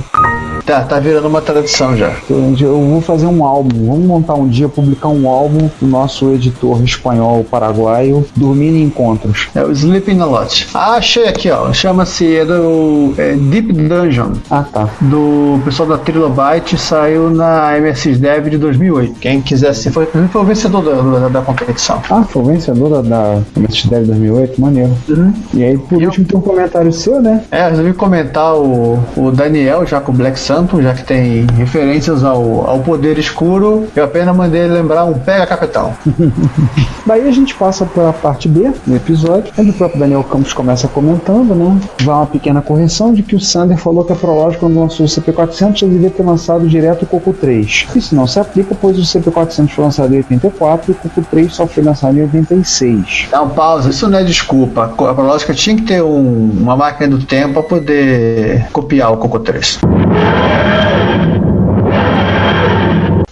[0.65, 2.13] Tá, tá virando uma tradição já.
[2.29, 6.22] Eu eu vou fazer um álbum, vamos montar um dia, publicar um álbum do nosso
[6.31, 9.49] editor espanhol paraguaio, Dormindo em Encontros.
[9.55, 10.67] É o Sleeping a Lot.
[10.73, 11.71] Ah, achei aqui, ó.
[11.73, 14.33] Chama-se é do é Deep Dungeon.
[14.49, 14.89] Ah, tá.
[15.01, 19.19] Do pessoal da Trilobyte, saiu na MSX Dev de 2008.
[19.19, 22.01] Quem quisesse, foi, foi o vencedor da, da, da competição.
[22.09, 24.93] Ah, foi o vencedor da, da MSX 2008, maneiro.
[25.53, 27.43] E aí, por último, tem um comentário seu, né?
[27.51, 32.23] É, resolvi comentar o, o Daniel, já com o Black Santo, já que tem referências
[32.23, 33.87] ao, ao poder escuro.
[33.95, 35.93] Eu apenas mandei ele lembrar um Pega Capitão.
[37.05, 40.53] Daí a gente passa para a parte B do episódio, onde o próprio Daniel Campos
[40.53, 41.79] começa comentando, né?
[42.01, 45.09] Vai uma pequena correção de que o Sander falou que a Prolog, quando lançou o
[45.09, 47.87] CP400, já devia ter lançado direto o Coco 3.
[47.95, 51.53] Isso não se aplica, pois o CP400 foi lançado em 84 e o Coco 3
[51.53, 53.27] só foi lançado em 86.
[53.31, 54.83] Dá uma pausa, isso não é desculpa.
[54.85, 59.39] A Prológica tinha que ter um- uma máquina do tempo para poder copiar o Coco
[59.39, 59.79] 3.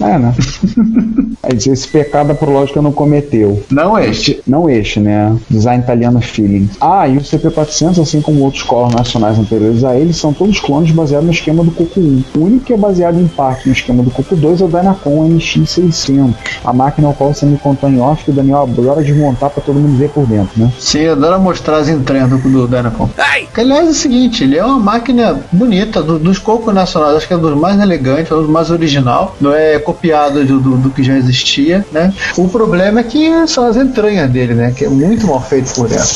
[0.02, 0.34] É, né?
[1.44, 3.64] Aí diz, esse pecado a Prológica não cometeu.
[3.72, 4.42] Não este.
[4.48, 5.36] Não este, né?
[5.50, 6.70] Design italiano feeling.
[6.80, 10.92] Ah, e o CP400, assim como outros colos nacionais anteriores a ele, são todos clones
[10.92, 12.24] baseados no esquema do Coco 1.
[12.38, 15.30] O único que é baseado em parte no esquema do Coco 2 é o Dynacon
[15.30, 16.34] MX600,
[16.64, 19.62] a máquina ao qual você me contou em off que o Daniel adora desmontar pra
[19.64, 20.72] todo mundo ver por dentro, né?
[20.80, 23.10] Sim, eu adoro mostrar as entranhas do, do Dynacon.
[23.54, 27.28] Que, aliás, é o seguinte, ele é uma máquina bonita, do- dos cocos nacionais, acho
[27.28, 30.90] que é dos mais elegantes, é dos mais original, não é copiado do, do, do
[30.90, 32.14] que já existia, né?
[32.38, 34.72] O problema é que são as entranhas dele, né?
[34.72, 36.08] Que é muito mal feito por dentro.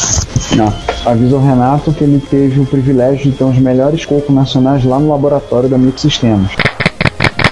[0.56, 0.74] Não.
[1.06, 4.98] Avisa o Renato que ele teve o privilégio de ter os melhores cocos nacionais lá
[4.98, 6.52] no laboratório da Microsystems.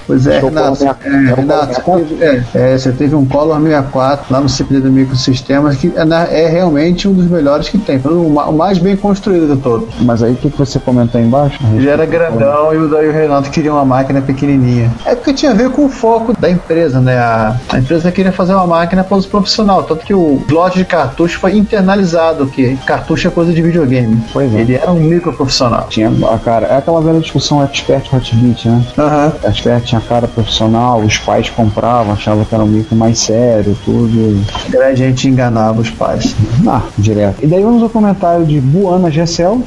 [0.06, 1.34] Pois é, Show Renato, é, 64.
[1.36, 5.92] Renato, você teve, é, você teve um Color 64 lá no CPD do Microsistemas que
[5.96, 9.60] é, é realmente um dos melhores que tem, o, ma- o mais bem construído de
[9.62, 9.88] todos.
[10.00, 11.58] Mas aí o que, que você comentou aí embaixo?
[11.74, 14.90] Ele era grandão e o, o Renato queria uma máquina pequenininha.
[15.06, 17.16] É porque tinha a ver com o foco da empresa, né?
[17.18, 20.84] A, a empresa queria fazer uma máquina para uso profissional, tanto que o slot de
[20.84, 24.22] cartucho foi internalizado, que cartucho é coisa de videogame.
[24.32, 24.60] Pois é.
[24.60, 25.86] Ele era um micro profissional.
[25.88, 26.10] Tinha
[26.44, 28.82] cara, é aquela velha discussão expert hotbit, né?
[28.98, 29.32] Aham.
[29.44, 34.44] Expert tinha cara profissional, os pais compravam, achavam que era um micro mais sério, tudo.
[34.82, 36.34] A gente enganava os pais.
[36.66, 37.36] Ah, direto.
[37.42, 39.62] E daí vamos ao comentário de Buana Gessel.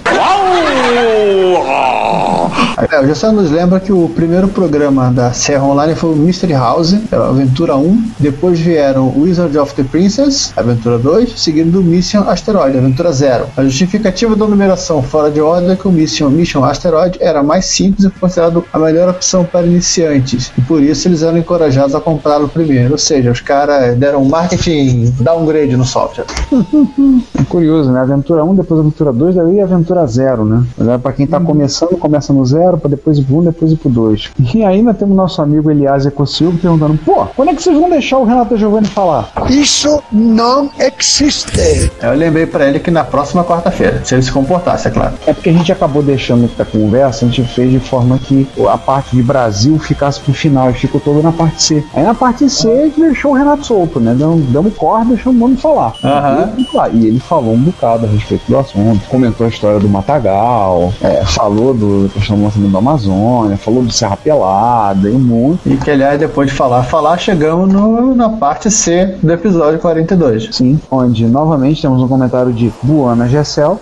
[2.91, 6.53] É, o Gessel nos lembra que o primeiro programa da Serra Online foi o Mystery
[6.53, 8.11] House, Aventura 1.
[8.19, 13.47] Depois vieram Wizard of the Princess, Aventura 2, seguido do Mission Asteroid, Aventura 0.
[13.57, 17.65] A justificativa da numeração fora de ordem é que o Mission, Mission Asteroid era mais
[17.65, 20.51] simples e considerado a melhor opção para iniciantes.
[20.57, 22.91] E por isso eles eram encorajados a comprá-lo primeiro.
[22.91, 26.25] Ou seja, os caras deram um marketing downgrade no software.
[27.39, 28.01] É curioso, né?
[28.01, 30.63] Aventura 1, depois Aventura 2, daí Aventura 0, né?
[30.77, 33.71] Mas é pra quem tá começando, começa no 0, pra depois ir pro 1, depois
[33.71, 34.29] ir pro 2.
[34.53, 38.17] E ainda temos nosso amigo Elias Ecossilva perguntando: pô, quando é que vocês vão deixar
[38.17, 39.31] o Renato Giovanni falar?
[39.49, 41.91] Isso não existe.
[42.01, 45.13] Eu lembrei pra ele que na próxima quarta-feira, se ele se comportasse, é claro.
[45.25, 48.77] É porque a gente acabou deixando a conversa, a gente fez de forma que a
[48.77, 51.83] parte de Brasil ficasse pro final e ficou todo na parte C.
[51.93, 54.15] Aí na parte C a gente deixou o Renato solto, né?
[54.17, 55.93] Damos, damos corda, deixamos o mundo falar.
[56.03, 56.49] Aham.
[56.57, 56.67] E, ele-
[57.05, 61.23] e ele falou um bocado a respeito do assunto, comentou a história do Matagal, é,
[61.25, 65.59] falou do questão do lançamento da Amazônia, falou do Serra Pelada e um monte.
[65.65, 70.49] E que, aliás, depois de falar, falar, chegamos no- na parte C do episódio 42.
[70.51, 73.79] Sim, onde novamente temos um comentário de Buana Gessel.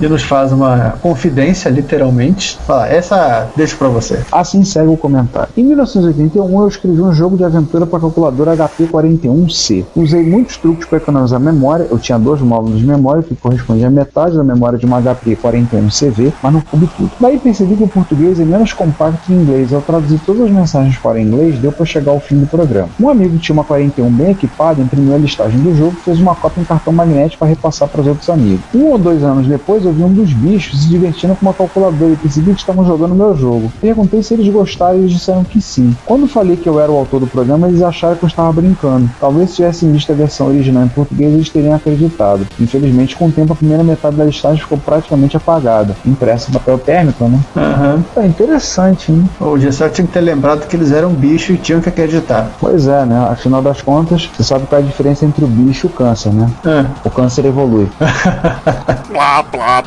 [0.00, 2.58] E nos faz uma confidência, literalmente.
[2.66, 4.20] Fala, essa deixo pra você.
[4.30, 5.48] Assim segue o comentário.
[5.56, 9.84] Em 1981 eu escrevi um jogo de aventura para calculadora HP41C.
[9.96, 11.86] Usei muitos truques para economizar memória.
[11.90, 16.32] Eu tinha dois módulos de memória que correspondiam a metade da memória de uma HP41CV,
[16.42, 17.10] mas não coube tudo.
[17.20, 19.72] Daí percebi que o português é menos compacto que o inglês.
[19.72, 22.88] Ao traduzir todas as mensagens para inglês, deu para chegar ao fim do programa.
[23.00, 26.60] Um amigo tinha uma 41 bem equipada imprimiu a listagem do jogo fez uma cópia
[26.60, 28.60] em cartão magnético para repassar para os outros amigos.
[28.74, 32.12] Um ou dois anos depois, eu vi um dos bichos se divertindo com uma calculadora
[32.12, 33.72] e percebi que estavam jogando meu jogo.
[33.80, 35.96] Perguntei se eles gostaram e eles disseram que sim.
[36.04, 39.08] Quando falei que eu era o autor do programa, eles acharam que eu estava brincando.
[39.20, 42.46] Talvez se tivessem visto a versão original em português, eles teriam acreditado.
[42.60, 45.96] Infelizmente, com o tempo, a primeira metade da listagem ficou praticamente apagada.
[46.04, 47.40] Impressa em papel térmico, né?
[47.56, 48.04] Aham.
[48.16, 49.28] É interessante, hein?
[49.40, 52.50] O Gessel tinha que ter lembrado que eles eram bicho e tinham que acreditar.
[52.60, 53.28] Pois é, né?
[53.30, 56.32] Afinal das contas, você sabe qual é a diferença entre o bicho e o câncer,
[56.32, 56.50] né?
[56.64, 56.84] É.
[57.06, 57.88] O câncer evolui.
[59.08, 59.77] Blá, blá,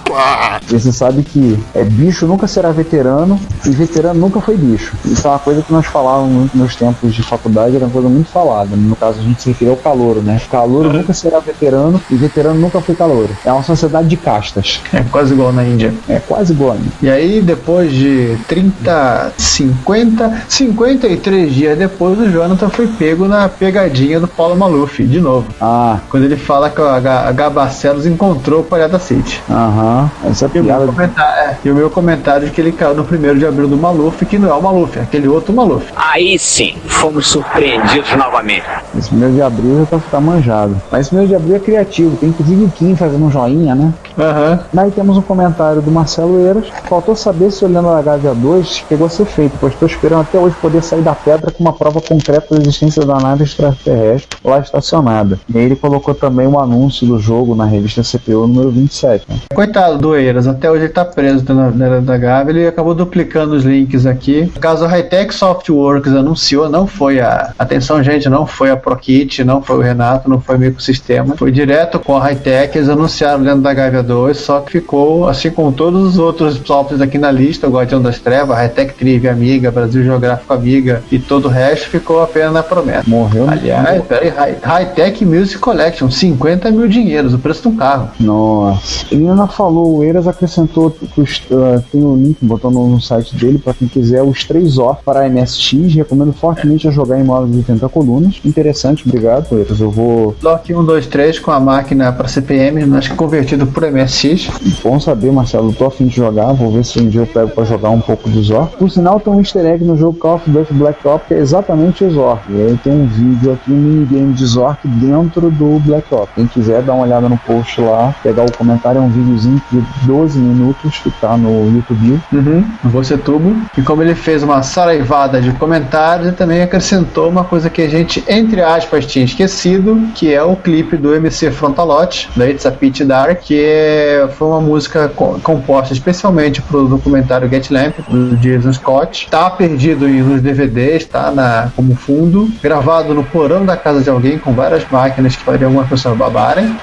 [0.69, 4.95] E você sabe que é, bicho nunca será veterano e veterano nunca foi bicho.
[5.05, 8.29] Isso é uma coisa que nós falávamos nos tempos de faculdade, era uma coisa muito
[8.29, 8.75] falada.
[8.75, 10.39] No caso, a gente se referia ao calouro, né?
[10.49, 13.29] Calouro nunca será veterano e veterano nunca foi calouro.
[13.45, 14.81] É uma sociedade de castas.
[14.93, 15.93] É quase igual na Índia.
[16.07, 16.91] É quase igual a mim.
[17.01, 24.19] E aí, depois de 30, 50, 53 dias depois, o Jonathan foi pego na pegadinha
[24.19, 25.47] do Paulo Maluf, de novo.
[25.59, 27.49] Ah, Quando ele fala que H.
[27.49, 29.41] Barcelos encontrou o Palhada City.
[29.49, 29.80] aham.
[30.25, 30.85] Essa E o, meu piada.
[30.87, 33.77] comentário, é, e o meu comentário de que ele caiu no primeiro de abril do
[33.77, 35.85] Maluf, que não é o Maluf, é aquele outro Maluf.
[35.95, 38.65] Aí sim, fomos surpreendidos novamente.
[38.97, 40.75] Esse primeiro de abril já tá, tá manjado.
[40.91, 42.15] Mas esse primeiro de abril é criativo.
[42.17, 43.93] Tem inclusive o Kim fazendo um joinha, né?
[44.17, 44.59] Aham.
[44.73, 46.65] Daí temos um comentário do Marcelo Eiras.
[46.87, 50.37] Faltou saber se olhando a Gávea 2 chegou a ser feito, pois estou esperando até
[50.37, 54.59] hoje poder sair da pedra com uma prova concreta da existência da nave extraterrestre lá
[54.59, 55.39] estacionada.
[55.53, 59.25] E aí ele colocou também o anúncio do jogo na revista CPU número 27.
[59.29, 59.35] Né?
[59.71, 63.55] Coitado do Eiras, até hoje ele tá preso na na- da Gávea, ele acabou duplicando
[63.55, 64.51] os links aqui.
[64.53, 67.53] No caso, a Hightech Softworks anunciou, não foi a.
[67.57, 71.37] Atenção, gente, não foi a ProKit, não foi o Renato, não foi o Ecosistema.
[71.37, 75.49] Foi direto com a Hightech, eles anunciaram dentro da Gávea 2, só que ficou, assim
[75.49, 79.71] como todos os outros softwares aqui na lista, o Guardião das Trevas, Hightech Trivia Amiga,
[79.71, 83.03] Brasil Geográfico Amiga e todo o resto ficou apenas na promessa.
[83.07, 88.09] Morreu Aliás, peraí, High- Hightech Music Collection, 50 mil dinheiros, o preço de um carro.
[88.19, 89.05] Nossa.
[89.11, 93.35] Ele ainda falou, o Eiras acrescentou os, uh, tem o link, botou no, no site
[93.35, 95.93] dele para quem quiser os três off para MSX.
[95.93, 98.41] Recomendo fortemente a jogar em modo de 80 colunas.
[98.43, 99.79] Interessante, obrigado, Eiras.
[99.79, 100.35] Eu vou.
[100.41, 104.49] Lock 1, 2, 3 com a máquina para CPM, que convertido por MSX.
[104.83, 105.71] Bom saber, Marcelo.
[105.73, 106.53] Tô afim de jogar.
[106.53, 108.67] Vou ver se um dia eu pego para jogar um pouco do Zor.
[108.67, 111.37] Por sinal, tem um easter egg no jogo Call of Duty Black Ops que é
[111.37, 112.39] exatamente o Zor.
[112.49, 116.33] E aí tem um vídeo aqui, um minigame de Zor dentro do Black Ops.
[116.33, 119.09] Quem quiser dar uma olhada no post lá, pegar o comentário, é um
[119.41, 122.19] videozinho de 12 minutos que tá no YouTube.
[122.31, 123.55] Uhum, no Você Tubo.
[123.77, 127.89] E como ele fez uma saraivada de comentários, ele também acrescentou uma coisa que a
[127.89, 132.71] gente, entre aspas, tinha esquecido, que é o clipe do MC Frontalote, da It's a
[132.71, 138.35] Pitch Dark, que é- foi uma música co- composta especialmente pro documentário Get Lamp, do
[138.37, 139.27] Jason Scott.
[139.29, 144.37] Tá perdido nos DVDs, tá na, como fundo, gravado no porão da casa de alguém
[144.37, 146.75] com várias máquinas que fariam algumas pessoas babarem,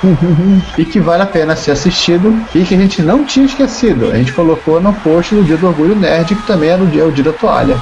[0.76, 4.10] e que vale a pena ser assistido e que a gente não tinha esquecido.
[4.10, 7.06] A gente colocou no post do Dia do Orgulho Nerd, que também era o dia,
[7.06, 7.76] o dia da toalha.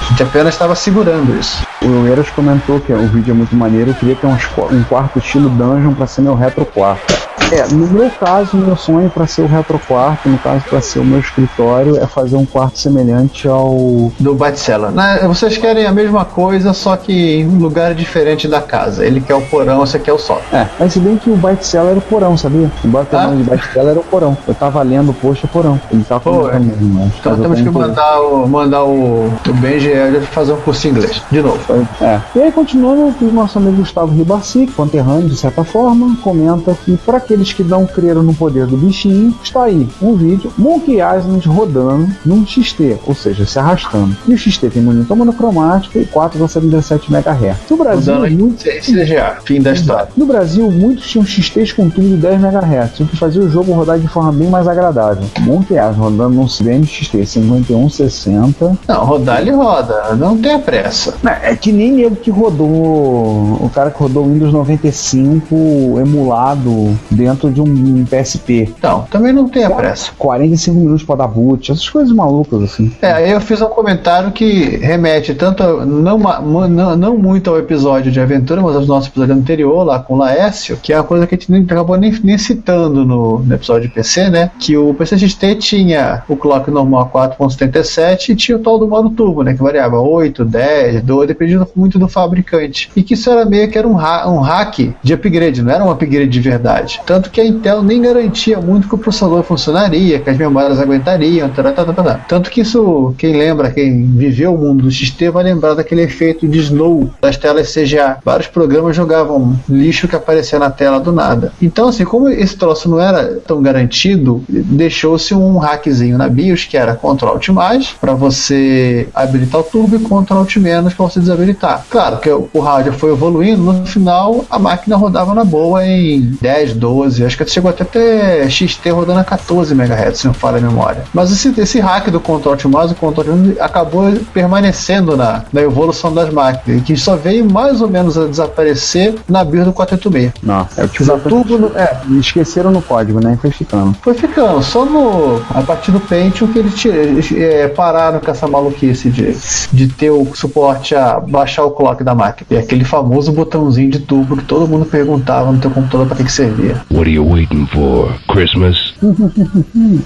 [0.00, 1.62] A gente apenas estava segurando isso.
[1.82, 3.90] O Eiras comentou que o vídeo é muito maneiro.
[3.90, 7.31] Eu queria ter um quarto estilo dungeon para ser meu retro quarto.
[7.50, 11.00] É, no meu caso, meu sonho para ser o retro quarto, no caso para ser
[11.00, 14.90] o meu escritório, é fazer um quarto semelhante ao Do Batseller.
[14.90, 19.04] Né, Vocês querem a mesma coisa, só que em um lugar diferente da casa.
[19.04, 20.42] Ele quer o porão, você quer o sótão.
[20.52, 22.70] É, mas se bem que o Byte Seller era o porão, sabia?
[22.84, 23.34] Embora tenha Ah?
[23.34, 24.36] de era o porão.
[24.46, 25.80] Eu tava lendo o post, é porão.
[25.90, 26.58] Ele tá Pô, é.
[26.58, 29.90] mas Então temos que mandar o, mandar o, o Benji
[30.30, 31.22] fazer um curso de inglês.
[31.30, 31.58] De novo.
[32.00, 32.20] É.
[32.34, 37.20] E aí, continuando, o nosso amigo Gustavo Ribassi, conterrâneo de certa forma, comenta que pra
[37.20, 41.48] que aqueles que não creram no poder do bichinho, está aí um vídeo Monkey Island
[41.48, 44.14] rodando num XT, ou seja, se arrastando.
[44.28, 47.56] E o XT tem monitor monocromático e 4,77 MHz.
[47.70, 48.62] No Brasil, Rodando muito...
[48.62, 50.08] CGA, fim da história.
[50.16, 53.72] No Brasil, muitos tinham XTs com tubo de 10 MHz, o que fazia o jogo
[53.72, 55.24] rodar de forma bem mais agradável.
[55.40, 58.78] Monkey Island rodando num CDM XT 5160.
[58.86, 61.14] Não, rodar ele roda, não tenha pressa.
[61.42, 67.50] É que nem ele que rodou, o cara que rodou o Windows 95 emulado dentro
[67.50, 68.72] de um PSP.
[68.82, 70.10] Não, também não tenha pressa.
[70.18, 72.92] 45 minutos pra dar boot, essas coisas malucas assim.
[73.00, 78.10] É, eu fiz um comentário que remete tanto, a- não, não, não muito ao episódio
[78.10, 81.26] de aventura, mas ao nosso episódio anterior, lá com o Laércio, que é uma coisa
[81.26, 84.50] que a gente nem, acabou nem, nem citando no, no episódio de PC, né?
[84.58, 88.86] Que o PC XT tinha o clock normal a 4.77 e tinha o tal do
[88.88, 89.54] modo turbo, né?
[89.54, 92.90] Que variava 8, 10, 12, dependendo muito do fabricante.
[92.96, 95.84] E que isso era meio que era um, ha um hack de upgrade, não era
[95.84, 97.00] um upgrade de verdade.
[97.12, 101.46] Tanto que a Intel nem garantia muito que o processador funcionaria, que as memórias aguentariam,
[101.50, 102.14] tará.
[102.26, 106.48] tanto que isso, quem lembra, quem viveu o mundo do XT vai lembrar daquele efeito
[106.48, 108.16] de slow das telas CGA.
[108.24, 111.52] Vários programas jogavam lixo que aparecia na tela do nada.
[111.60, 116.78] Então, assim, como esse troço não era tão garantido, deixou-se um hackzinho na BIOS que
[116.78, 121.20] era Ctrl Alt mais para você habilitar o turbo e Ctrl Alt menos para você
[121.20, 121.84] desabilitar.
[121.90, 126.20] Claro que o o hardware foi evoluindo, no final a máquina rodava na boa em
[126.40, 130.58] 10, 12, acho que chegou até ter XT rodando a 14 MHz, se não falha
[130.58, 131.04] a memória.
[131.12, 135.60] Mas esse, esse hack do Ctrl Alt mais e Ctrl Alt acabou permanecendo na, na
[135.60, 140.32] evolução das máquinas, que só veio mais ou menos a desaparecer na BIOS do 486.
[140.42, 143.38] Não, é o tipo tudo no, é, esqueceram no código, né?
[143.40, 143.94] Foi ficando.
[144.02, 149.10] foi ficando, só no, a partir do Pentium que eles, é, pararam com essa maluquice
[149.10, 149.36] de,
[149.72, 152.46] de ter o suporte a baixar o clock da máquina.
[152.50, 156.24] E aquele famoso botãozinho de turbo que todo mundo perguntava no teu computador para que,
[156.24, 156.80] que servia.
[156.92, 158.12] What are you waiting for?
[158.28, 158.92] Christmas?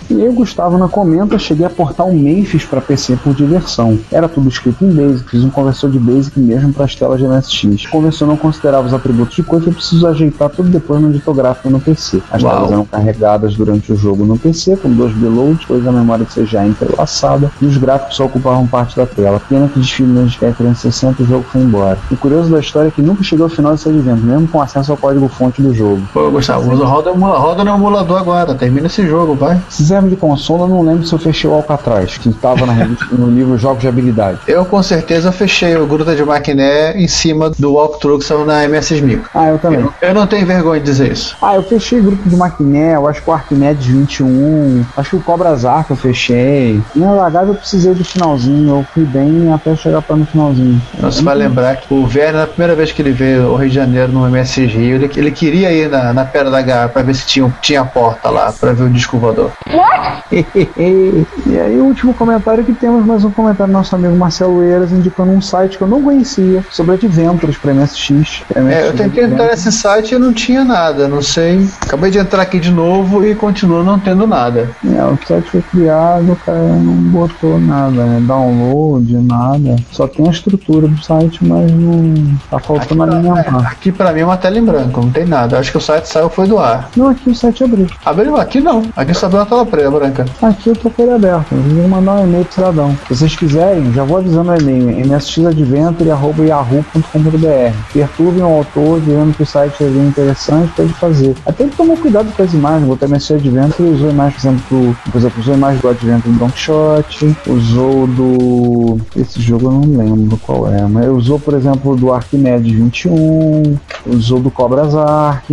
[0.08, 3.98] E eu, Gustavo, na comenta, cheguei a portar o Memphis para PC por diversão.
[4.10, 7.26] Era tudo escrito em Basic, fiz um conversor de Basic mesmo para as telas de
[7.26, 7.86] MSX.
[7.86, 11.34] O conversor não considerava os atributos de cor eu preciso ajeitar tudo depois no editor
[11.34, 12.22] gráfico no PC.
[12.30, 12.54] As Uau.
[12.54, 16.66] telas eram carregadas durante o jogo no PC, com dois reloads, depois a memória CGA
[16.66, 19.40] entrelaçada, e os gráficos só ocupavam parte da tela.
[19.40, 21.98] Pena que desfile no disquete 360 o jogo foi embora.
[22.10, 24.92] O curioso da história é que nunca chegou ao final desse advento, mesmo com acesso
[24.92, 26.00] ao código-fonte do jogo.
[26.12, 29.60] Pô, Gustavo, usa, roda, roda no emulador agora, termina esse jogo, vai.
[29.68, 32.66] Se serve de console, eu não lembro se eu fechei o Alcatraz, que estava
[33.12, 34.38] no livro Jogos de Habilidade.
[34.46, 38.64] Eu com certeza fechei o Gruta de Maquiné em cima do walkthrough que saiu na
[38.64, 39.28] MS Mico.
[39.34, 39.86] Ah, eu também.
[40.00, 41.36] Eu não tenho vergonha de dizer isso.
[41.40, 45.20] Ah, eu fechei grupo de Maquiné, eu acho que o Arquimedes 21, acho que o
[45.20, 46.80] Cobras Arca eu fechei.
[46.94, 50.80] Na Lagaz eu precisei do finalzinho, eu fui bem até chegar para no finalzinho.
[51.00, 53.74] Você vai lembrar que o Werner, na primeira vez que ele veio ao Rio de
[53.74, 57.14] Janeiro no MSX Rio, ele, ele queria ir na, na Pedra da Garra pra ver
[57.14, 59.52] se tinha, tinha porta lá, pra ver o disco voador.
[60.32, 64.90] e aí o último comentário que temos mais um comentário do nosso amigo Marcelo Eiras
[64.90, 68.42] indicando um site que eu não conhecia sobre Adventures para MSX.
[68.54, 71.68] É, eu tentei entrar nesse site e não tinha nada, não sei.
[71.82, 74.70] Acabei de entrar aqui de novo e continua não tendo nada.
[74.84, 78.20] É, o site foi criado, o cara não botou nada, né?
[78.22, 79.76] Download, nada.
[79.92, 84.12] Só tem a estrutura do site, mas não tá faltando a linha É, aqui pra
[84.12, 85.58] mim é uma tela em branco, não tem nada.
[85.58, 86.90] Acho que o site saiu foi do ar.
[86.96, 87.86] Não, aqui o site abriu.
[88.04, 88.36] Abriu?
[88.36, 88.82] Aqui não.
[88.96, 90.26] Aqui só abriu uma tela preta, branca.
[90.42, 91.52] Aqui eu tô com ele aberto.
[91.52, 92.96] Eu vou mandar um e-mail pro cidadão.
[93.08, 97.76] Se vocês quiserem, já vou avisando o e-mail: msxadventure.yahoo.com.br.
[97.92, 101.34] Perturbem o autor, dizendo que o site é bem interessante, pode fazer.
[101.44, 104.96] Até ele tomou cuidado com as imagens, botou MSX Adventure e usou imagens, por exemplo,
[105.10, 108.98] por exemplo, usou imagens do Adventure do Quixote, usou do.
[109.14, 113.76] Esse jogo eu não lembro qual é, mas usou, por exemplo, do Arquimedes 21,
[114.06, 115.44] usou do Cobras Arc.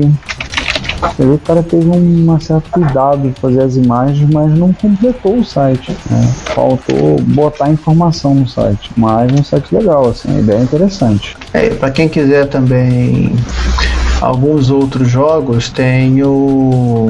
[1.16, 5.46] Que o cara teve um certo cuidado de fazer as imagens, mas não completou o
[5.46, 5.92] site.
[6.10, 6.34] né?
[6.46, 8.92] Faltou botar informação no site.
[8.98, 11.36] Mas um site legal, assim, a ideia é interessante.
[11.54, 13.36] É, pra quem quiser também
[14.24, 17.10] alguns outros jogos, tem o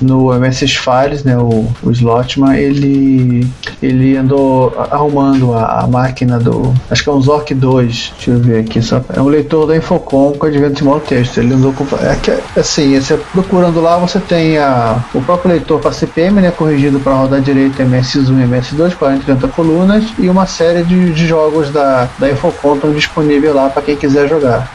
[0.00, 3.46] no MSX Files, né, o, o Slotman, ele
[3.82, 8.38] ele andou arrumando a, a máquina do, acho que é um Zork 2, deixa eu
[8.38, 11.84] ver aqui, só, é um leitor da Infocom com advento small text, ele andou com,
[11.96, 16.50] é, que, assim, você procurando lá, você tem a, o próprio leitor para CPM, né,
[16.50, 21.26] corrigido para rodar direito MS1 e MS2, 40 30 colunas, e uma série de, de
[21.26, 24.70] jogos da, da Infocom estão disponível lá para quem quiser jogar.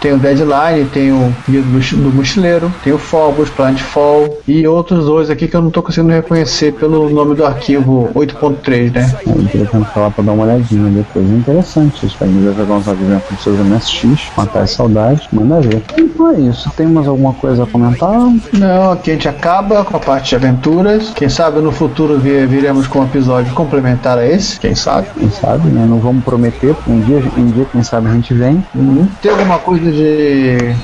[0.00, 4.66] Tem o Deadline, tem o Guia do, Mochileiro, tem o Phobos, Planet Phobos, futebol e
[4.66, 9.14] outros dois aqui que eu não tô conseguindo reconhecer pelo nome do arquivo 8.3, né?
[9.26, 11.24] É interessante falar pra dar uma olhadinha depois.
[11.30, 12.16] É interessante isso.
[12.18, 15.82] Pra vai jogar uns aviões com seus MSX, matar as saudades, manda ver.
[15.98, 16.70] Então é isso.
[16.76, 18.14] Tem mais alguma coisa a comentar?
[18.52, 21.10] Não, aqui a gente acaba com a parte de aventuras.
[21.14, 25.08] Quem sabe no futuro vi- viremos com um episódio complementar a esse, quem sabe?
[25.18, 25.86] Quem sabe, né?
[25.88, 26.74] Não vamos prometer.
[26.86, 28.64] Um dia, um dia quem sabe, a gente vem.
[28.74, 29.06] Uhum.
[29.22, 30.13] Tem alguma coisa de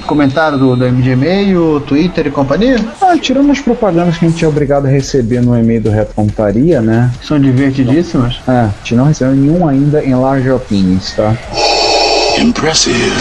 [0.07, 2.77] comentário do, do MGMail, Twitter e companhia?
[3.01, 6.15] Ah, tirando as propagandas que a gente é obrigado a receber no e-mail do Reto
[6.15, 7.11] Computaria, né?
[7.23, 8.41] São divertidíssimas.
[8.47, 11.37] É, a gente não recebeu nenhum ainda em large opinions, tá?
[12.39, 13.13] Impressive.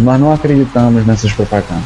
[0.00, 1.84] Nós não acreditamos nessas propagandas.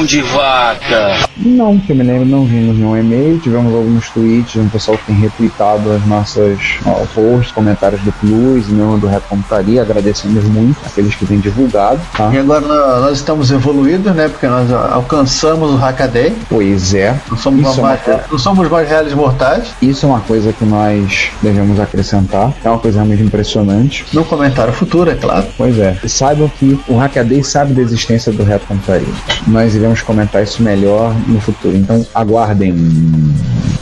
[0.00, 1.18] Mão de vaca.
[1.36, 3.38] Não, que eu me lembro, não vimos nenhum e-mail.
[3.38, 8.66] Tivemos alguns tweets, um pessoal que tem retweetado as nossas ó, posts, comentários do Plus
[8.68, 9.82] e mesmo do Reto Computaria.
[9.82, 12.30] Agradecemos muito aqueles que têm divulgado, tá?
[12.32, 14.28] E agora nó- nós estamos evoluídos, né?
[14.28, 16.34] Porque nós alcançamos o Hackaday.
[16.48, 17.14] Pois é.
[17.30, 19.74] Não somos, Isso é uma mais, coisa- não somos mais reais mortais.
[19.82, 22.54] Isso é uma coisa que nós devemos acrescentar.
[22.64, 24.06] É uma coisa realmente impressionante.
[24.14, 25.44] No comentário futuro, é claro.
[25.58, 25.98] Pois é.
[26.02, 29.06] E saibam que o Hackaday sabe da existência do Reto Computaria.
[29.46, 31.76] Nós iremos comentar isso melhor no futuro.
[31.76, 32.74] Então aguardem.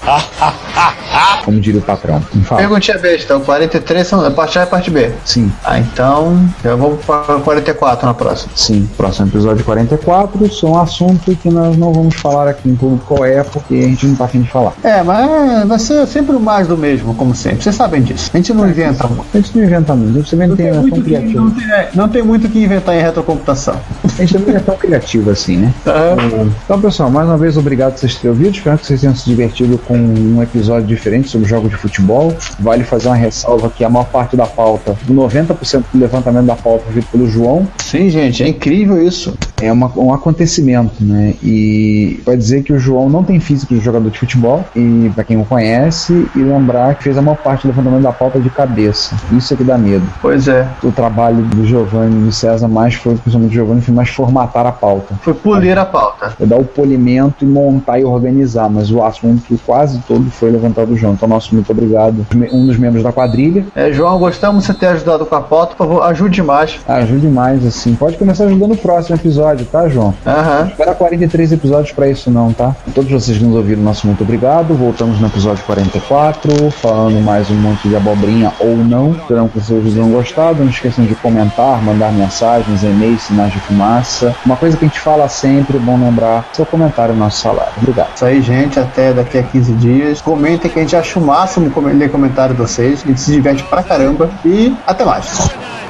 [1.44, 2.22] Como diria o patrão.
[2.56, 5.10] Perguntinha besta, o 43 são é parte A e parte B.
[5.24, 5.50] Sim.
[5.64, 8.52] Ah, então eu vou para o 44 na próxima.
[8.54, 10.44] Sim, próximo episódio 44.
[10.44, 13.74] Isso é um assunto que nós não vamos falar aqui em público qual é, porque
[13.74, 14.74] a gente não tá afim de falar.
[14.84, 17.62] É, mas vai ser sempre o mais do mesmo, como sempre.
[17.62, 18.30] Vocês sabem disso.
[18.32, 19.26] A gente não inventa muito.
[19.32, 21.40] A gente não inventa muito, a gente também não tem, é que- criativo.
[21.40, 23.76] não, tem, não tem muito o que inventar em retrocomputação.
[24.18, 25.74] A gente também não é tão criativo assim, né?
[26.64, 28.50] Então, pessoal, mais uma vez, obrigado por vocês terem ouvido.
[28.56, 32.34] Espero que vocês tenham se divertido com um episódio diferente sobre jogos de futebol.
[32.58, 36.84] Vale fazer uma ressalva que a maior parte da pauta, 90% do levantamento da pauta
[36.84, 37.66] foi feito pelo João.
[37.78, 39.36] Sim, gente, é incrível isso.
[39.60, 41.34] É uma- um acontecimento, né?
[41.42, 45.24] E vai dizer que o João não tem físico de jogador de futebol, e para
[45.24, 48.50] quem o conhece, e lembrar que fez a maior parte do levantamento da pauta de
[48.50, 49.14] cabeça.
[49.32, 50.04] Isso é que dá medo.
[50.20, 50.66] Pois é.
[50.82, 54.66] O trabalho do Giovanni e do César mais foi, principalmente do Giovanni, foi mais formatar
[54.66, 55.14] a pauta.
[55.22, 56.34] Foi polir a pauta.
[56.40, 60.88] É dar o polimento e montar e organizar, mas o assunto quase todo foi levantado
[60.88, 61.12] do João.
[61.12, 62.26] Então, nosso muito obrigado.
[62.52, 63.64] Um dos membros da quadrilha.
[63.74, 65.74] É, João, gostamos de você ter ajudado com a pauta.
[65.74, 66.78] Por favor, ajude mais.
[66.86, 67.94] Ajude mais, assim.
[67.94, 70.14] Pode começar ajudando no próximo episódio, tá, João?
[70.26, 70.60] Aham.
[70.60, 72.74] Não espera 43 episódios pra isso, não, tá?
[72.94, 74.74] Todos vocês que nos ouviram, nosso muito obrigado.
[74.74, 79.12] Voltamos no episódio 44, falando mais um monte de abobrinha ou não.
[79.12, 80.62] Esperamos que vocês tenham gostado.
[80.62, 83.60] Não esqueçam de comentar, mandar mensagens, e-mails, sinais de
[83.98, 84.34] fumaça.
[84.44, 87.72] Uma coisa que a gente fala sempre, é bom lembrar: seu comentário é nosso salário.
[87.76, 88.14] Obrigado.
[88.14, 88.78] Isso aí, gente.
[88.78, 90.20] Até daqui a 15 dias.
[90.20, 93.02] Comentem que a gente acha o máximo ler comentário de vocês.
[93.04, 94.30] A gente se diverte pra caramba.
[94.44, 95.50] E até mais.